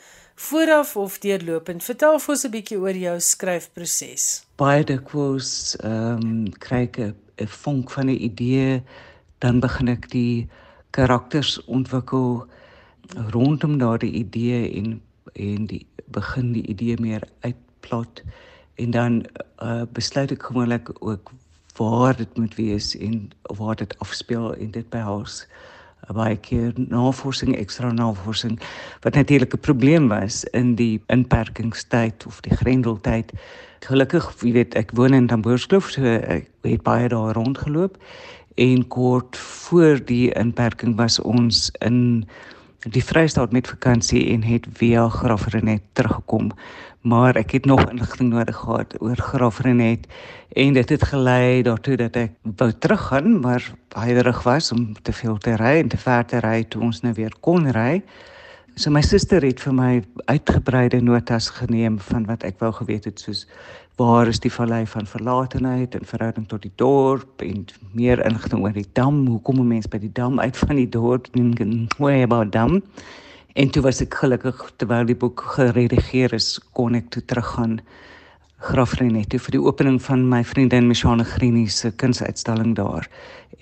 [0.48, 1.84] vooraf of deurlopend?
[1.84, 4.46] Vertel vir ons 'n bietjie oor jou skryfproses.
[4.58, 8.84] Baie dikwels ehm um, kry ek 'n vonk van 'n idee,
[9.40, 10.48] dan begin ek die
[10.92, 12.48] karakters ontwikkel
[13.32, 15.02] rondom daardie idee en
[15.34, 18.24] en die begin die idee meer uitplot
[18.78, 19.26] en dan
[19.63, 21.32] uh, besluit ek gewoonlik ook
[21.78, 25.46] waar dit moet wees en waar dit afspeel en dit behels
[26.16, 28.60] baie keer navorsing ekstra navorsing
[29.04, 33.34] wat natuurlik 'n probleem was in die inperkingstyd of die grendeltyd.
[33.80, 37.98] Gelukkig, jy weet, ek woon in Tamboerskloof, so ek het baie daar rondgeloop
[38.56, 42.26] en kort voor die inperking was ons in
[42.86, 46.52] die Vrystaat met vakansie en het via Graafrenet teruggekom
[47.08, 50.08] maar ek het nog inligting nodig gehad oor Graafrenet
[50.52, 53.63] en dit het gelei daartoe dat ek wou teruggaan maar
[53.96, 57.13] huiwerig was om te veel te ry en te ver te ry toe ons nou
[57.13, 58.04] weer kon ry.
[58.78, 59.92] So my suster het vir my
[60.30, 63.48] uitgebreide notas geneem van wat ek wou geweet het soos
[63.98, 67.66] waar is die vallei van verlatenheid in verhouding tot die dorp en
[67.98, 70.90] meer inligting oor die dam, hoe kom 'n mens by die dam uit van die
[70.90, 72.84] dorp en hoe by die dam
[73.58, 77.80] En toe was ek gelukkig terwyl die boek geredigeer is, kon ek toe teruggaan
[78.62, 83.10] Grafrenet toe vir die opening van my vriendin Mishane Greenie se kunsuitstalling daar.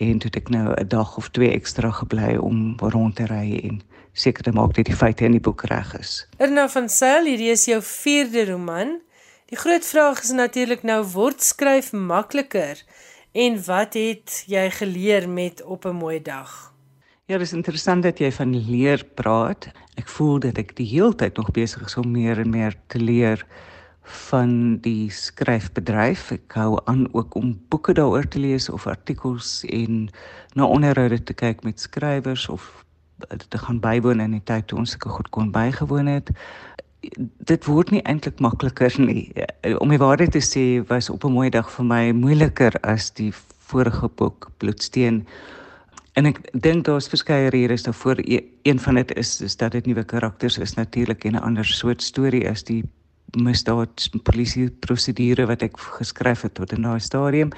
[0.03, 3.55] En toe het ek nou 'n dag of twee ekstra gebly om rond te ry
[3.63, 3.79] en
[4.15, 6.23] seker te maak dat die feite in die boek reg is.
[6.39, 8.97] Irna van Sail, hierdie is jou 4de roman.
[9.51, 12.79] Die groot vraag is natuurlik nou word skryf makliker
[13.35, 16.73] en wat het jy geleer met op 'n mooi dag?
[17.25, 19.67] Ja, dit is interessant dat jy van leer praat.
[19.97, 22.99] Ek voel dat ek die hele tyd nog besig is om meer en meer te
[22.99, 23.45] leer
[24.29, 26.31] van die skryfbedryf.
[26.31, 30.09] Ek hou aan ook om boeke daaroor te lees of artikels en
[30.53, 32.84] na onderhoude te kyk met skrywers of
[33.49, 36.31] te gaan bywoon in die tyd toe ons sulke goed kon bygewoon het.
[37.45, 39.31] Dit word nie eintlik makliker nie.
[39.79, 43.33] Om die waarheid te sê, was op 'n mooi dag vir my moeiliker as die
[43.59, 45.25] vorige boek Bloedsteen
[46.15, 48.21] En ek dink daar's verskeie redes daarvoor.
[48.23, 51.65] E, een van dit is is dat dit nuwe karakters is natuurlik en 'n ander
[51.65, 52.83] soort storie is die
[53.35, 57.51] misdaad polisie prosedure wat ek geskryf het tot in daai stadium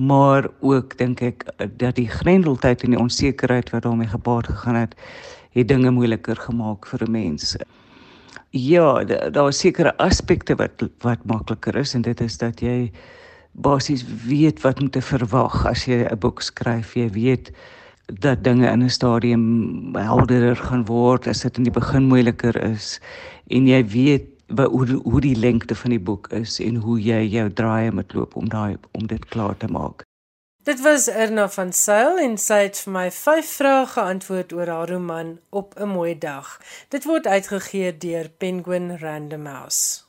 [0.00, 1.44] maar ook dink ek
[1.76, 4.94] dat die grendeltyd en die onsekerheid wat daarmee gepaard gegaan het
[5.50, 7.56] het dinge moeiliker gemaak vir 'n mens.
[8.50, 12.90] Ja, daar is sekere aspekte wat wat makliker is en dit is dat jy
[13.52, 16.94] basies weet wat om te verwag as jy 'n boek skryf.
[16.94, 17.52] Jy weet
[18.06, 23.00] dat dinge in 'n stadium helderder gaan word as dit in die begin moeiliker is
[23.48, 24.26] en jy weet
[24.56, 28.36] hoe hoe die lengte van die boek is en hoe jy jou draaie moet loop
[28.36, 30.02] om daai om dit klaar te maak.
[30.62, 34.90] Dit was Erna van Sail en sy het vir my 5 vrae geantwoord oor haar
[34.90, 36.60] roman Op 'n mooi dag.
[36.88, 40.02] Dit word uitgegee deur Penguin Random House.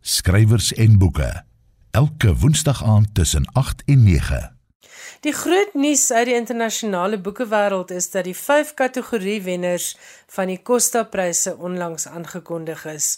[0.00, 1.44] Skrywers en boeke.
[1.90, 4.59] Elke Woensdag aand tussen 8 en 9.
[5.20, 9.90] Die groot nuus uit die internasionale boekewêreld is dat die 5 kategorie wenners
[10.32, 13.08] van die Costa-pryse onlangs aangekondig is.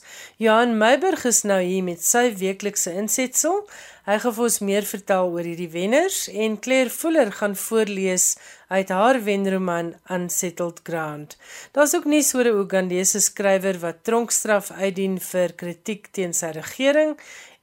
[0.42, 3.61] Johan Meiburg is nou hier met sy weeklikse insetsel.
[4.09, 8.32] Hy gaan vir ons meer vertel oor hierdie wenners en Claire Fuller gaan voorlees
[8.72, 11.36] uit haar wenroman Unsettled Ground.
[11.70, 17.14] Daar's ook nuus oor 'n Ugandese skrywer wat tronkstraf uitdien vir kritiek teen sy regering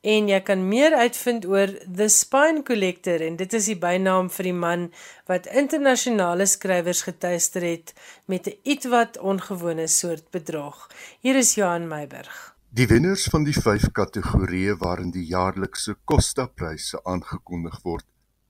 [0.02, 4.47] en jy kan meer uitvind oor The Spine Collector en dit is die bynaam vir
[4.47, 4.86] die man
[5.28, 7.93] wat internasionale skrywers getuister het
[8.26, 10.88] met 'n ietwat ongewone soort bedrog.
[11.20, 12.56] Hier is Johan Meiburg.
[12.70, 18.06] Die wenners van die 5 kategorieë waarin die jaarlikse Costa-pryse aangekondig word,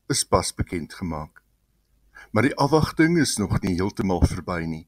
[0.07, 1.41] is pas bekend gemaak.
[2.31, 4.87] Maar die afwagting is nog nie heeltemal verby nie.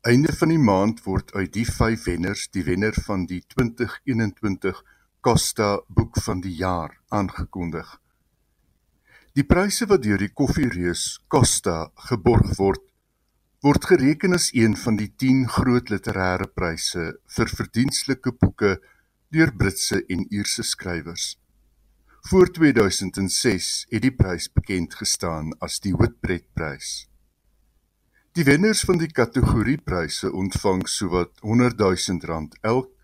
[0.00, 4.84] Einde van die maand word uit die 5 wenners die wenner van die 2021
[5.28, 7.88] Costa Boek van die Jaar aangekondig.
[9.36, 12.80] Die pryse wat deur die koffiereus Costa geborg word,
[13.60, 17.04] word gereken as een van die 10 groot literêre pryse
[17.36, 18.72] vir verdienstelike boeke
[19.28, 21.34] deur Britse en Ierse skrywers.
[22.32, 27.02] Voor 2006 het die prys bekend gestaan as die Whitbread-prys.
[28.32, 32.94] Die wenners van die kategoriepryse ontvang sowat 100 000 rand elk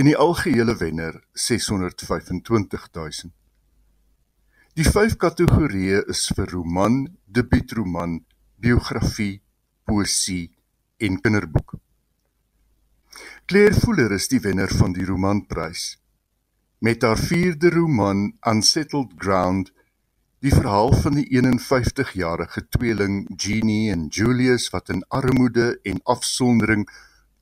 [0.00, 3.32] en die algehele wenner 625000.
[4.78, 8.14] Die vyf kategorieë is vir roman, debuutroman,
[8.56, 9.42] biografie,
[9.84, 10.46] poesie
[11.04, 11.74] en kinderboek.
[13.44, 15.98] Claire Fuller is die wenner van die romanprys.
[16.80, 19.68] Met haar 4de roman Unsettled Ground,
[20.40, 26.88] die verhaal van die 51-jarige tweeling Jeannie en Julius wat in armoede en afsondering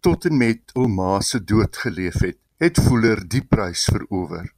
[0.02, 4.48] tot en met hul ma se dood geleef het, het Fuller die prys verower.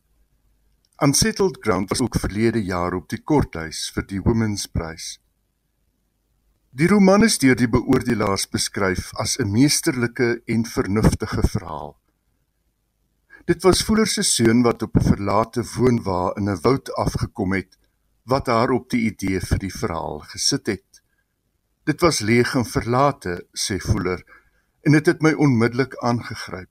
[1.04, 5.18] Unsettled Ground was ook verlede jaar op die korthuis vir die Women's Prize.
[6.72, 11.98] Die roman is deur die beoordelaars beskryf as 'n meesterlike en vernuftige verhaal.
[13.44, 17.76] Dit was Fuller se seun wat op 'n verlate woonwa in 'n woud afgekom het
[18.24, 21.02] wat haar op die idee vir die verhaal gesit het.
[21.84, 24.24] Dit was leeg en verlate, sê Fuller,
[24.84, 26.70] en dit het, het my onmiddellik aangegryp.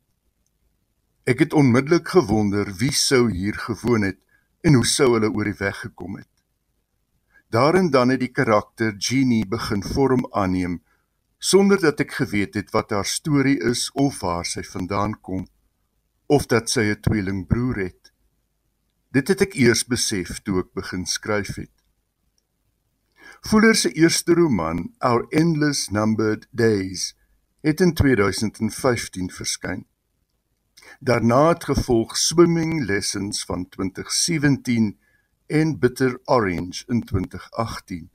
[1.29, 4.17] Ek het onmiddellik gewonder wie sou hier gewoon het
[4.65, 6.31] en hoe sou hulle oor die weg gekom het.
[7.53, 10.79] Daarin dan het die karakter Jeannie begin vorm aanneem
[11.37, 15.45] sonder dat ek geweet het wat haar storie is of waar sy vandaan kom
[16.25, 18.11] of dat sy 'n tweelingbroer het.
[19.11, 21.75] Dit het ek eers besef toe ek begin skryf het.
[23.41, 27.15] Fuller se eerste roman, Our Endless Numbered Days,
[27.61, 29.88] het in 2015 verskyn.
[31.01, 34.99] Daarna het gevolg Swimming Lessons van 2017
[35.47, 38.09] en Bitter Orange in 2018.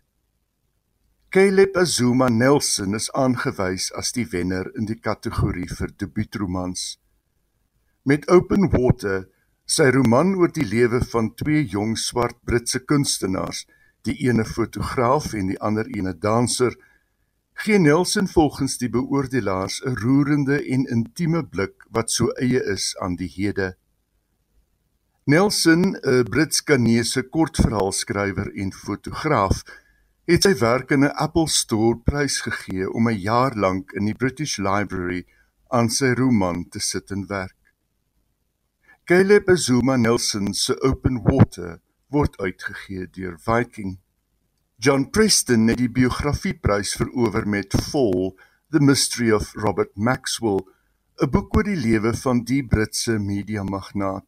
[1.29, 7.01] Caleb Azuma Nelson is aangewys as die wenner in die kategorie vir debuutromans.
[8.05, 9.31] Met Open Water,
[9.65, 13.65] sy roman oor die lewe van twee jong swart Britse kunstenaars,
[14.05, 16.77] die ene fotograaf en die ander ene danser,
[17.55, 23.17] gee Nelson volgens die beoordelaars 'n roerende en intieme blik wat so eie is aan
[23.17, 23.77] die hede.
[25.25, 29.63] Nelson, 'n Brits-Kanese kortverhaalskrywer en fotograaf,
[30.25, 34.59] het sy werk in 'n Apple Store prysgegee om 'n jaar lank in die British
[34.59, 35.25] Library
[35.69, 37.57] aan sy roman te sit en werk.
[39.05, 43.99] Caleb Zuma Nelson se Open Water word uitgegee deur Viking.
[44.85, 48.35] John Preston het die biografieprys verower met Fall:
[48.69, 50.61] The Mystery of Robert Maxwell,
[51.25, 54.27] 'n boek oor die lewe van die Britse mediamagnaat.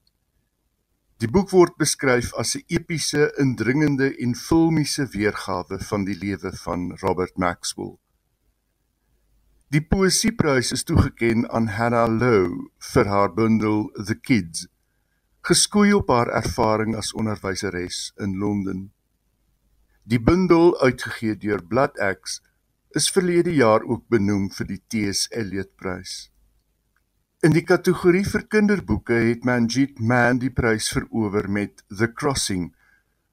[1.20, 6.96] Die boek word beskryf as 'n epiese, indringende en filmiese weergawe van die lewe van
[7.04, 7.98] Robert Maxwell.
[9.68, 14.68] Die poesieprys is toegekend aan Hannah Lowe vir haar bundel The Kids,
[15.42, 18.95] geskoei op haar ervaring as onderwyseres in Londen.
[20.06, 22.38] Die bundel uitgegee deur Blood Axe
[22.94, 25.24] is verlede jaar ook benoem vir die T.S.
[25.34, 26.12] Eliot Prys.
[27.42, 32.70] In die kategorie vir kinderboeke het Manjit Man die prys verower met The Crossing,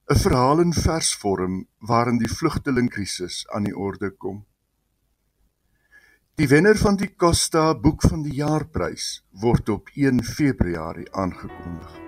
[0.10, 4.42] 'n verhaal in versvorm waarin die vlugtelingkrisis aan die orde kom.
[6.42, 12.03] Die wenner van die Costa Boek van die Jaarprys word op 1 Februarie aangekondig.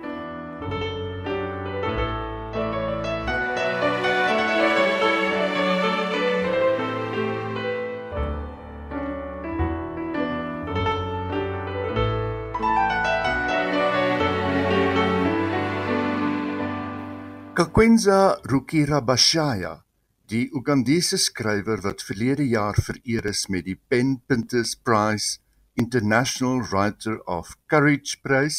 [17.56, 19.82] Kakwenza Rukirabashaya,
[20.28, 25.38] die Ugandese skrywer wat verlede jaar vereer is met die Pen Punters Prize
[25.72, 28.58] International Writer of Courage Prys,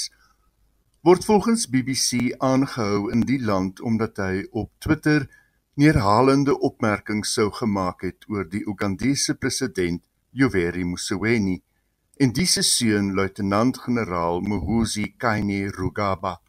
[1.05, 5.29] word volgens BBC aangehou in die land omdat hy op Twitter
[5.77, 10.01] neerhalende opmerkings sou gemaak het oor die Ugandese president
[10.33, 11.59] Yoweri Museveni
[12.17, 16.39] en die se seun luitenant-generaal Muhoozi Kainerugaba.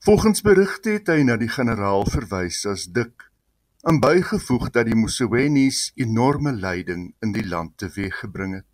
[0.00, 3.26] Volgens berigte het hy na die generaal verwys as dik
[3.84, 8.66] en bygevoeg dat die Musewenis enorme lyding in die land teweeggebring het.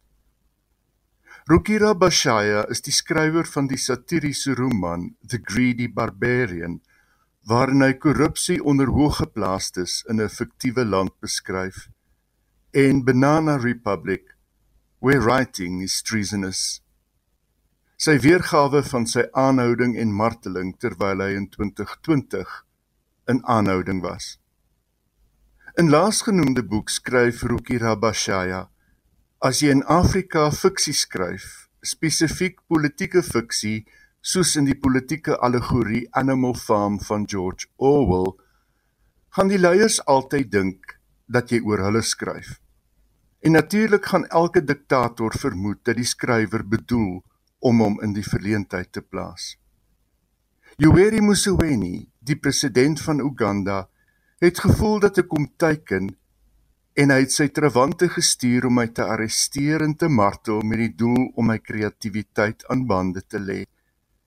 [1.50, 6.78] Rukira Bashaya is die skrywer van die satiriese roman The Greedy Barbarian
[7.50, 11.88] waarin hy korrupsie onder hoëgeplaastes in 'n fiktiewe land beskryf
[12.70, 14.36] en Banana Republic
[15.00, 16.82] where writing is treasonous
[17.96, 22.56] sy weergawe van sy aanhouding en marteling terwyl hy in 2020
[23.32, 24.36] in aanhouding was.
[25.80, 28.66] In laasgenoemde boek skryf Rukira Bashaya
[29.40, 33.86] as jy in Afrika fiksie skryf, spesifiek politieke fiksie
[34.20, 38.34] soos in die politieke allegorie Animal Farm van George Orwell,
[39.36, 40.96] gaan die leiers altyd dink
[41.28, 42.58] dat jy oor hulle skryf.
[43.40, 47.22] En natuurlik gaan elke diktator vermoed dat die skrywer bedoel
[47.58, 49.54] om hom in die verleentheid te plaas.
[50.76, 53.86] Yoweri Museveni, die president van Uganda,
[54.44, 56.10] het gevoel dat ek kom teiken
[56.96, 60.92] en hy het sy trawante gestuur om my te arresteer en te martel met die
[61.04, 63.62] doel om my kreatiwiteit aan bande te lê.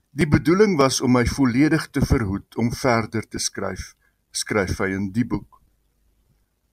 [0.10, 3.94] Die bedoeling was om my volledig te verhoed om verder te skryf,
[4.34, 5.60] skryf hy in die boek.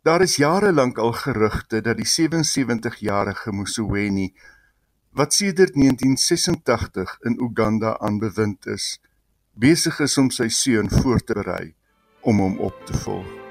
[0.06, 4.30] Daar is jare lank al gerugte dat die 77-jarige Museveni
[5.16, 9.00] wat sedert 1986 in Uganda aan bewind is,
[9.52, 11.72] besig is om sy seun voor te berei
[12.20, 13.45] om hom op te volg.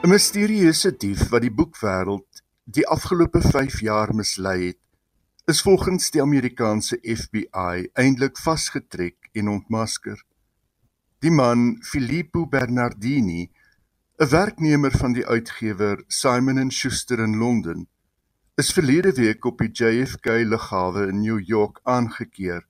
[0.00, 4.78] 'n Misterieuse dief wat die boekwêreld die afgelope 5 jaar mislei het,
[5.52, 10.22] is volgens die Amerikaanse FBI eintlik vasgetrek en ontmasker.
[11.20, 13.50] Die man, Filippo Bernardini,
[14.16, 17.86] 'n werknemer van die uitgewer Simon & Schuster in Londen,
[18.56, 22.64] is verlede week op die JFK lughawe in New York aangekeer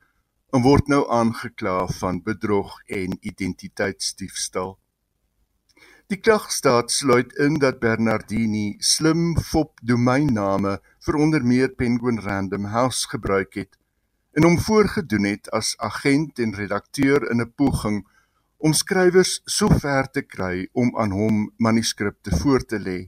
[0.51, 4.79] en word nou aangekla van bedrog en identiteitsdiefstal.
[6.11, 10.73] Die klagstaat sluit in dat Bernardini slim fop domeinname
[11.07, 13.79] vir onder meer Penguin Random House gebruik het
[14.35, 18.01] en hom voorgedoen het as agent en redakteur in 'n poging
[18.59, 22.99] om skrywers so ver te kry om aan hom manuskripte voor te lê.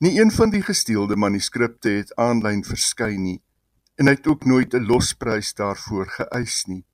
[0.00, 3.40] Nie een van die gesteelde manuskripte het aanlyn verskyn nie
[3.96, 6.84] en hy het ook nooit 'n losprys daarvoor geëis nie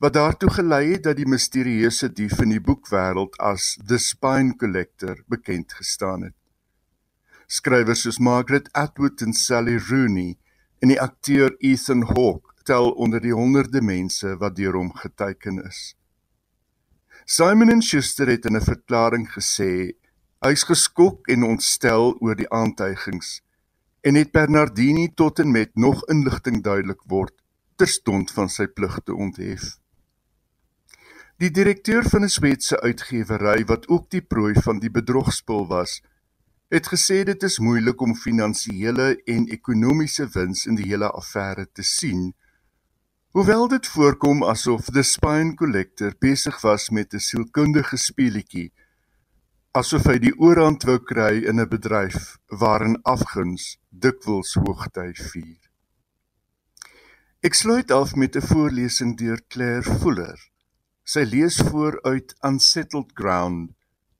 [0.00, 5.18] wat daartoe gelei het dat die misterieuse dief in die boekwêreld as The Spine Collector
[5.28, 6.36] bekend gestaan het.
[7.46, 10.38] Skrywers soos Margaret Atwood en Sally Rooney
[10.80, 15.80] en die akteur Ethan Hawke tel onder die honderde mense wat deur hom geteken is.
[17.26, 19.92] Simon & Schuster het in 'n verklaring gesê
[20.40, 23.42] hy's geskok en ontstel oor die aantuigings
[24.00, 27.36] en het Bernardini tot en met nog inligting duidelik word
[27.76, 29.79] terstond van sy pligte onthef.
[31.40, 36.02] Die direkteur van 'n Swetse uitgewery wat ook die prooi van die bedrogspel was,
[36.68, 41.82] het gesê dit is moeilik om finansiële en ekonomiese wins in die hele affære te
[41.82, 42.34] sien.
[43.32, 48.72] Hoewel dit voorkom asof The Spine Collector besig was met 'n sielkundige speletjie
[49.72, 55.60] asof hy die oorhand wou kry in 'n bedryf waarin afguns dikwels hoogtyd vier.
[57.40, 60.49] Ek sluit af met 'n voorlesing deur Claire Fuller.
[61.04, 63.70] Sy lees voor uit Unsettled Ground,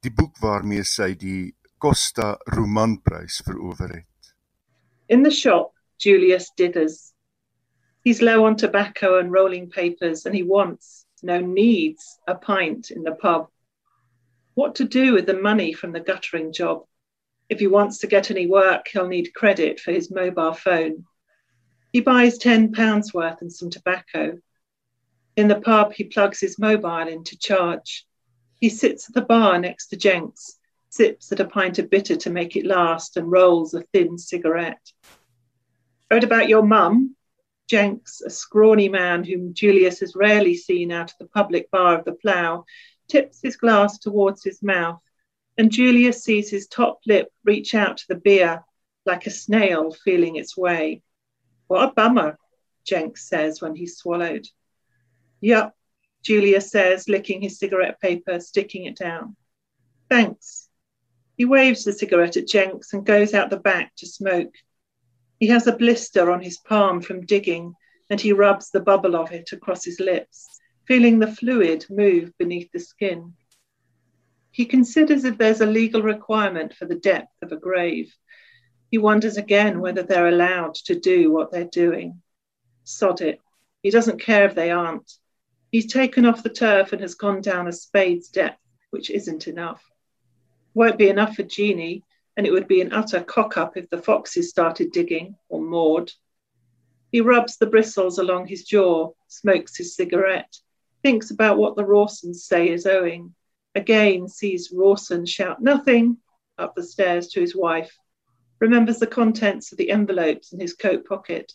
[0.02, 4.32] die boek waarmee sy die Costa Romanprys verower het.
[5.08, 7.12] In the shop, Julius dithers.
[8.04, 13.02] He's low on tobacco and rolling papers and he wants, no needs, a pint in
[13.02, 13.48] the pub.
[14.54, 16.84] What to do with the money from the guttering job?
[17.48, 21.04] If he wants to get any work, he'll need credit for his mobile phone.
[21.92, 24.38] He buys £10 worth and some tobacco.
[25.40, 28.06] In the pub, he plugs his mobile in to charge.
[28.60, 30.58] He sits at the bar next to Jenks,
[30.90, 34.92] sips at a pint of bitter to make it last, and rolls a thin cigarette.
[36.10, 37.16] Heard about your mum?
[37.70, 42.04] Jenks, a scrawny man whom Julius has rarely seen out of the public bar of
[42.04, 42.66] the Plough,
[43.08, 45.00] tips his glass towards his mouth,
[45.56, 48.62] and Julius sees his top lip reach out to the beer
[49.06, 51.00] like a snail feeling its way.
[51.66, 52.38] What a bummer,
[52.84, 54.46] Jenks says when he's swallowed.
[55.40, 55.74] Yup,
[56.22, 59.36] Julius says, licking his cigarette paper, sticking it down.
[60.08, 60.68] Thanks.
[61.36, 64.54] He waves the cigarette at Jenks and goes out the back to smoke.
[65.38, 67.74] He has a blister on his palm from digging,
[68.10, 72.70] and he rubs the bubble of it across his lips, feeling the fluid move beneath
[72.72, 73.32] the skin.
[74.50, 78.12] He considers if there's a legal requirement for the depth of a grave.
[78.90, 82.20] He wonders again whether they're allowed to do what they're doing.
[82.84, 83.40] Sod it.
[83.82, 85.10] He doesn't care if they aren't.
[85.70, 88.60] He's taken off the turf and has gone down a spade's depth,
[88.90, 89.82] which isn't enough.
[90.74, 92.04] Won't be enough for Jeannie,
[92.36, 96.12] and it would be an utter cock up if the foxes started digging, or Maud.
[97.12, 100.56] He rubs the bristles along his jaw, smokes his cigarette,
[101.02, 103.34] thinks about what the Rawsons say is owing,
[103.74, 106.18] again sees Rawson shout nothing
[106.58, 107.96] up the stairs to his wife,
[108.58, 111.52] remembers the contents of the envelopes in his coat pocket.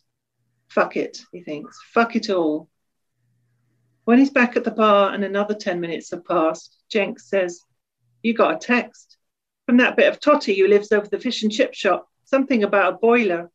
[0.67, 1.79] Fuck it, he thinks.
[1.93, 2.69] Fuck it all.
[4.05, 7.61] When he's back at the bar and another 10 minutes have passed, Jenks says,
[8.21, 9.17] You got a text
[9.65, 12.93] from that bit of Totty who lives over the fish and chip shop, something about
[12.93, 13.51] a boiler.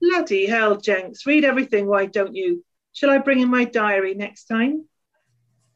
[0.00, 2.64] Bloody hell, Jenks, read everything, why don't you?
[2.92, 4.84] Shall I bring in my diary next time?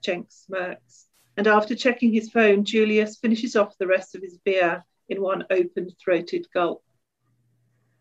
[0.01, 4.85] Jenks smirks, and after checking his phone, Julius finishes off the rest of his beer
[5.09, 6.85] in one open throated gulp.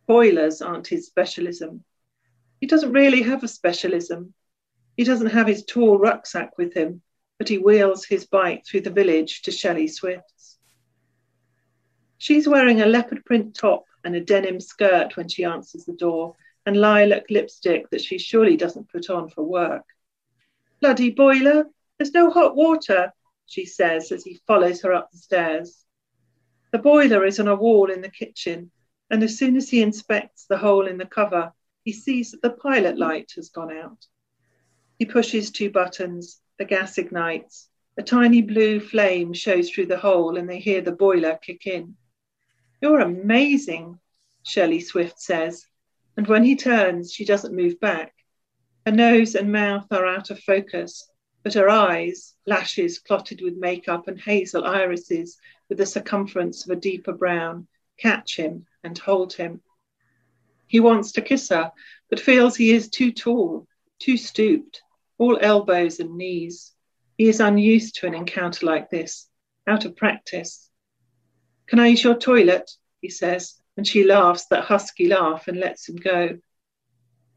[0.05, 1.83] Boilers aren't his specialism.
[2.61, 4.35] He doesn't really have a specialism.
[4.97, 7.03] He doesn't have his tall rucksack with him,
[7.37, 10.57] but he wheels his bike through the village to Shelley Swift's.
[12.17, 16.35] She's wearing a leopard print top and a denim skirt when she answers the door,
[16.65, 19.85] and lilac lipstick that she surely doesn't put on for work.
[20.81, 21.67] Bloody boiler,
[21.97, 23.13] there's no hot water,
[23.45, 25.85] she says as he follows her up the stairs.
[26.71, 28.71] The boiler is on a wall in the kitchen,
[29.11, 32.49] and as soon as he inspects the hole in the cover, he sees that the
[32.49, 34.07] pilot light has gone out.
[34.99, 40.37] He pushes two buttons, the gas ignites, a tiny blue flame shows through the hole,
[40.37, 41.95] and they hear the boiler kick in.
[42.81, 43.99] You're amazing,
[44.41, 45.67] Shelley Swift says,
[46.15, 48.15] and when he turns, she doesn't move back.
[48.87, 51.07] Her nose and mouth are out of focus,
[51.43, 55.37] but her eyes, lashes clotted with makeup and hazel irises
[55.69, 57.67] with the circumference of a deeper brown,
[57.99, 59.61] catch him and hold him.
[60.65, 61.71] He wants to kiss her,
[62.09, 63.67] but feels he is too tall,
[63.99, 64.81] too stooped,
[65.17, 66.73] all elbows and knees.
[67.17, 69.27] He is unused to an encounter like this,
[69.65, 70.69] out of practice.
[71.67, 72.71] Can I use your toilet?
[73.01, 76.37] he says, and she laughs that husky laugh and lets him go.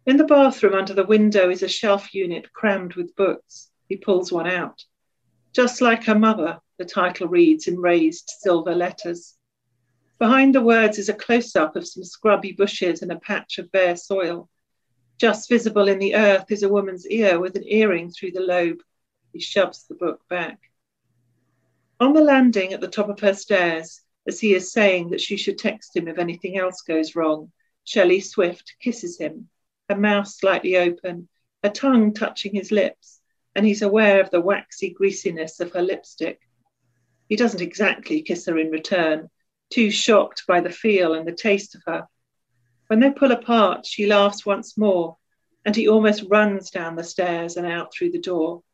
[0.07, 3.71] In the bathroom under the window is a shelf unit crammed with books.
[3.89, 4.85] He pulls one out.
[5.53, 9.37] Just like her mother, the title reads in raised silver letters.
[10.19, 13.73] Behind the words is a close up of some scrubby bushes and a patch of
[13.73, 14.49] bare soil.
[15.21, 18.81] Just visible in the earth is a woman's ear with an earring through the lobe.
[19.35, 20.59] He shoves the book back.
[22.01, 25.37] On the landing at the top of her stairs, as he is saying that she
[25.37, 27.53] should text him if anything else goes wrong,
[27.85, 29.51] Shelley Swift kisses him,
[29.91, 31.29] her mouth slightly open,
[31.63, 33.21] her tongue touching his lips
[33.55, 36.41] and he's aware of the waxy greasiness of her lipstick.
[37.29, 39.29] He doesn't exactly kiss her in return,
[39.69, 42.07] too shocked by the feel and the taste of her.
[42.91, 45.17] When they pull apart, she laughs once more,
[45.65, 48.65] and he almost runs down the stairs and out through the door.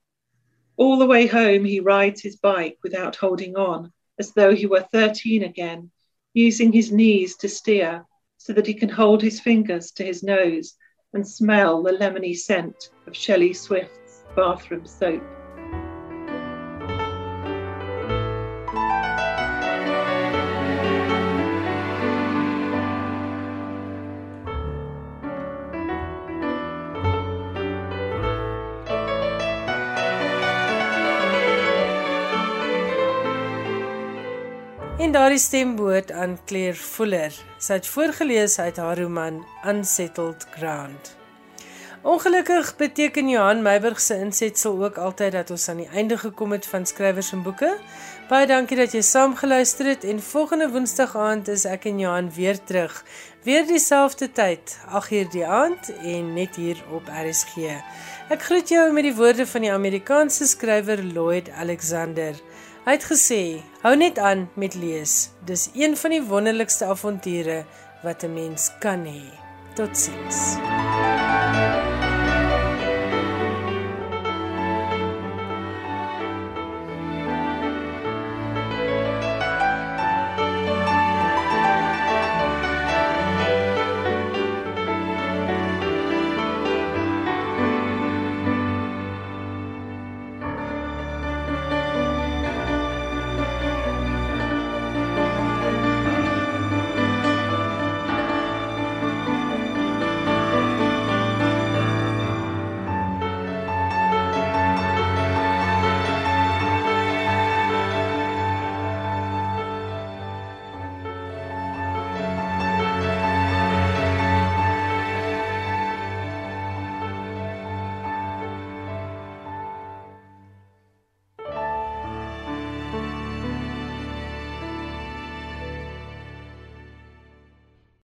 [0.79, 4.89] All the way home, he rides his bike without holding on, as though he were
[4.91, 5.91] 13 again,
[6.33, 8.07] using his knees to steer
[8.39, 10.79] so that he can hold his fingers to his nose
[11.12, 15.23] and smell the lemony scent of Shelley Swift's bathroom soap.
[34.97, 37.34] En daardie stem behoort aan Claire Fuller.
[37.61, 41.11] Sy het voorgeles uit haar roman Unsettled Ground.
[42.01, 46.66] Ongelukkig beteken Johan Meiburg se insetsel ook altyd dat ons aan die einde gekom het
[46.66, 47.74] van skrywers en boeke.
[48.30, 52.32] Baie dankie dat jy saam geluister het en volgende Woensdag aand is ek en Johan
[52.32, 53.05] weer terug.
[53.44, 57.68] Weer dieselfde tyd, 8uur die aand en net hier op RSG.
[58.32, 62.32] Ek groet jou met die woorde van die Amerikaanse skrywer Lloyd Alexander.
[62.87, 65.30] Hy het gesê: "Hou net aan met lees.
[65.45, 67.64] Dis een van die wonderlikste avonture
[68.03, 69.26] wat 'n mens kan hê."
[69.74, 70.55] Totsiens.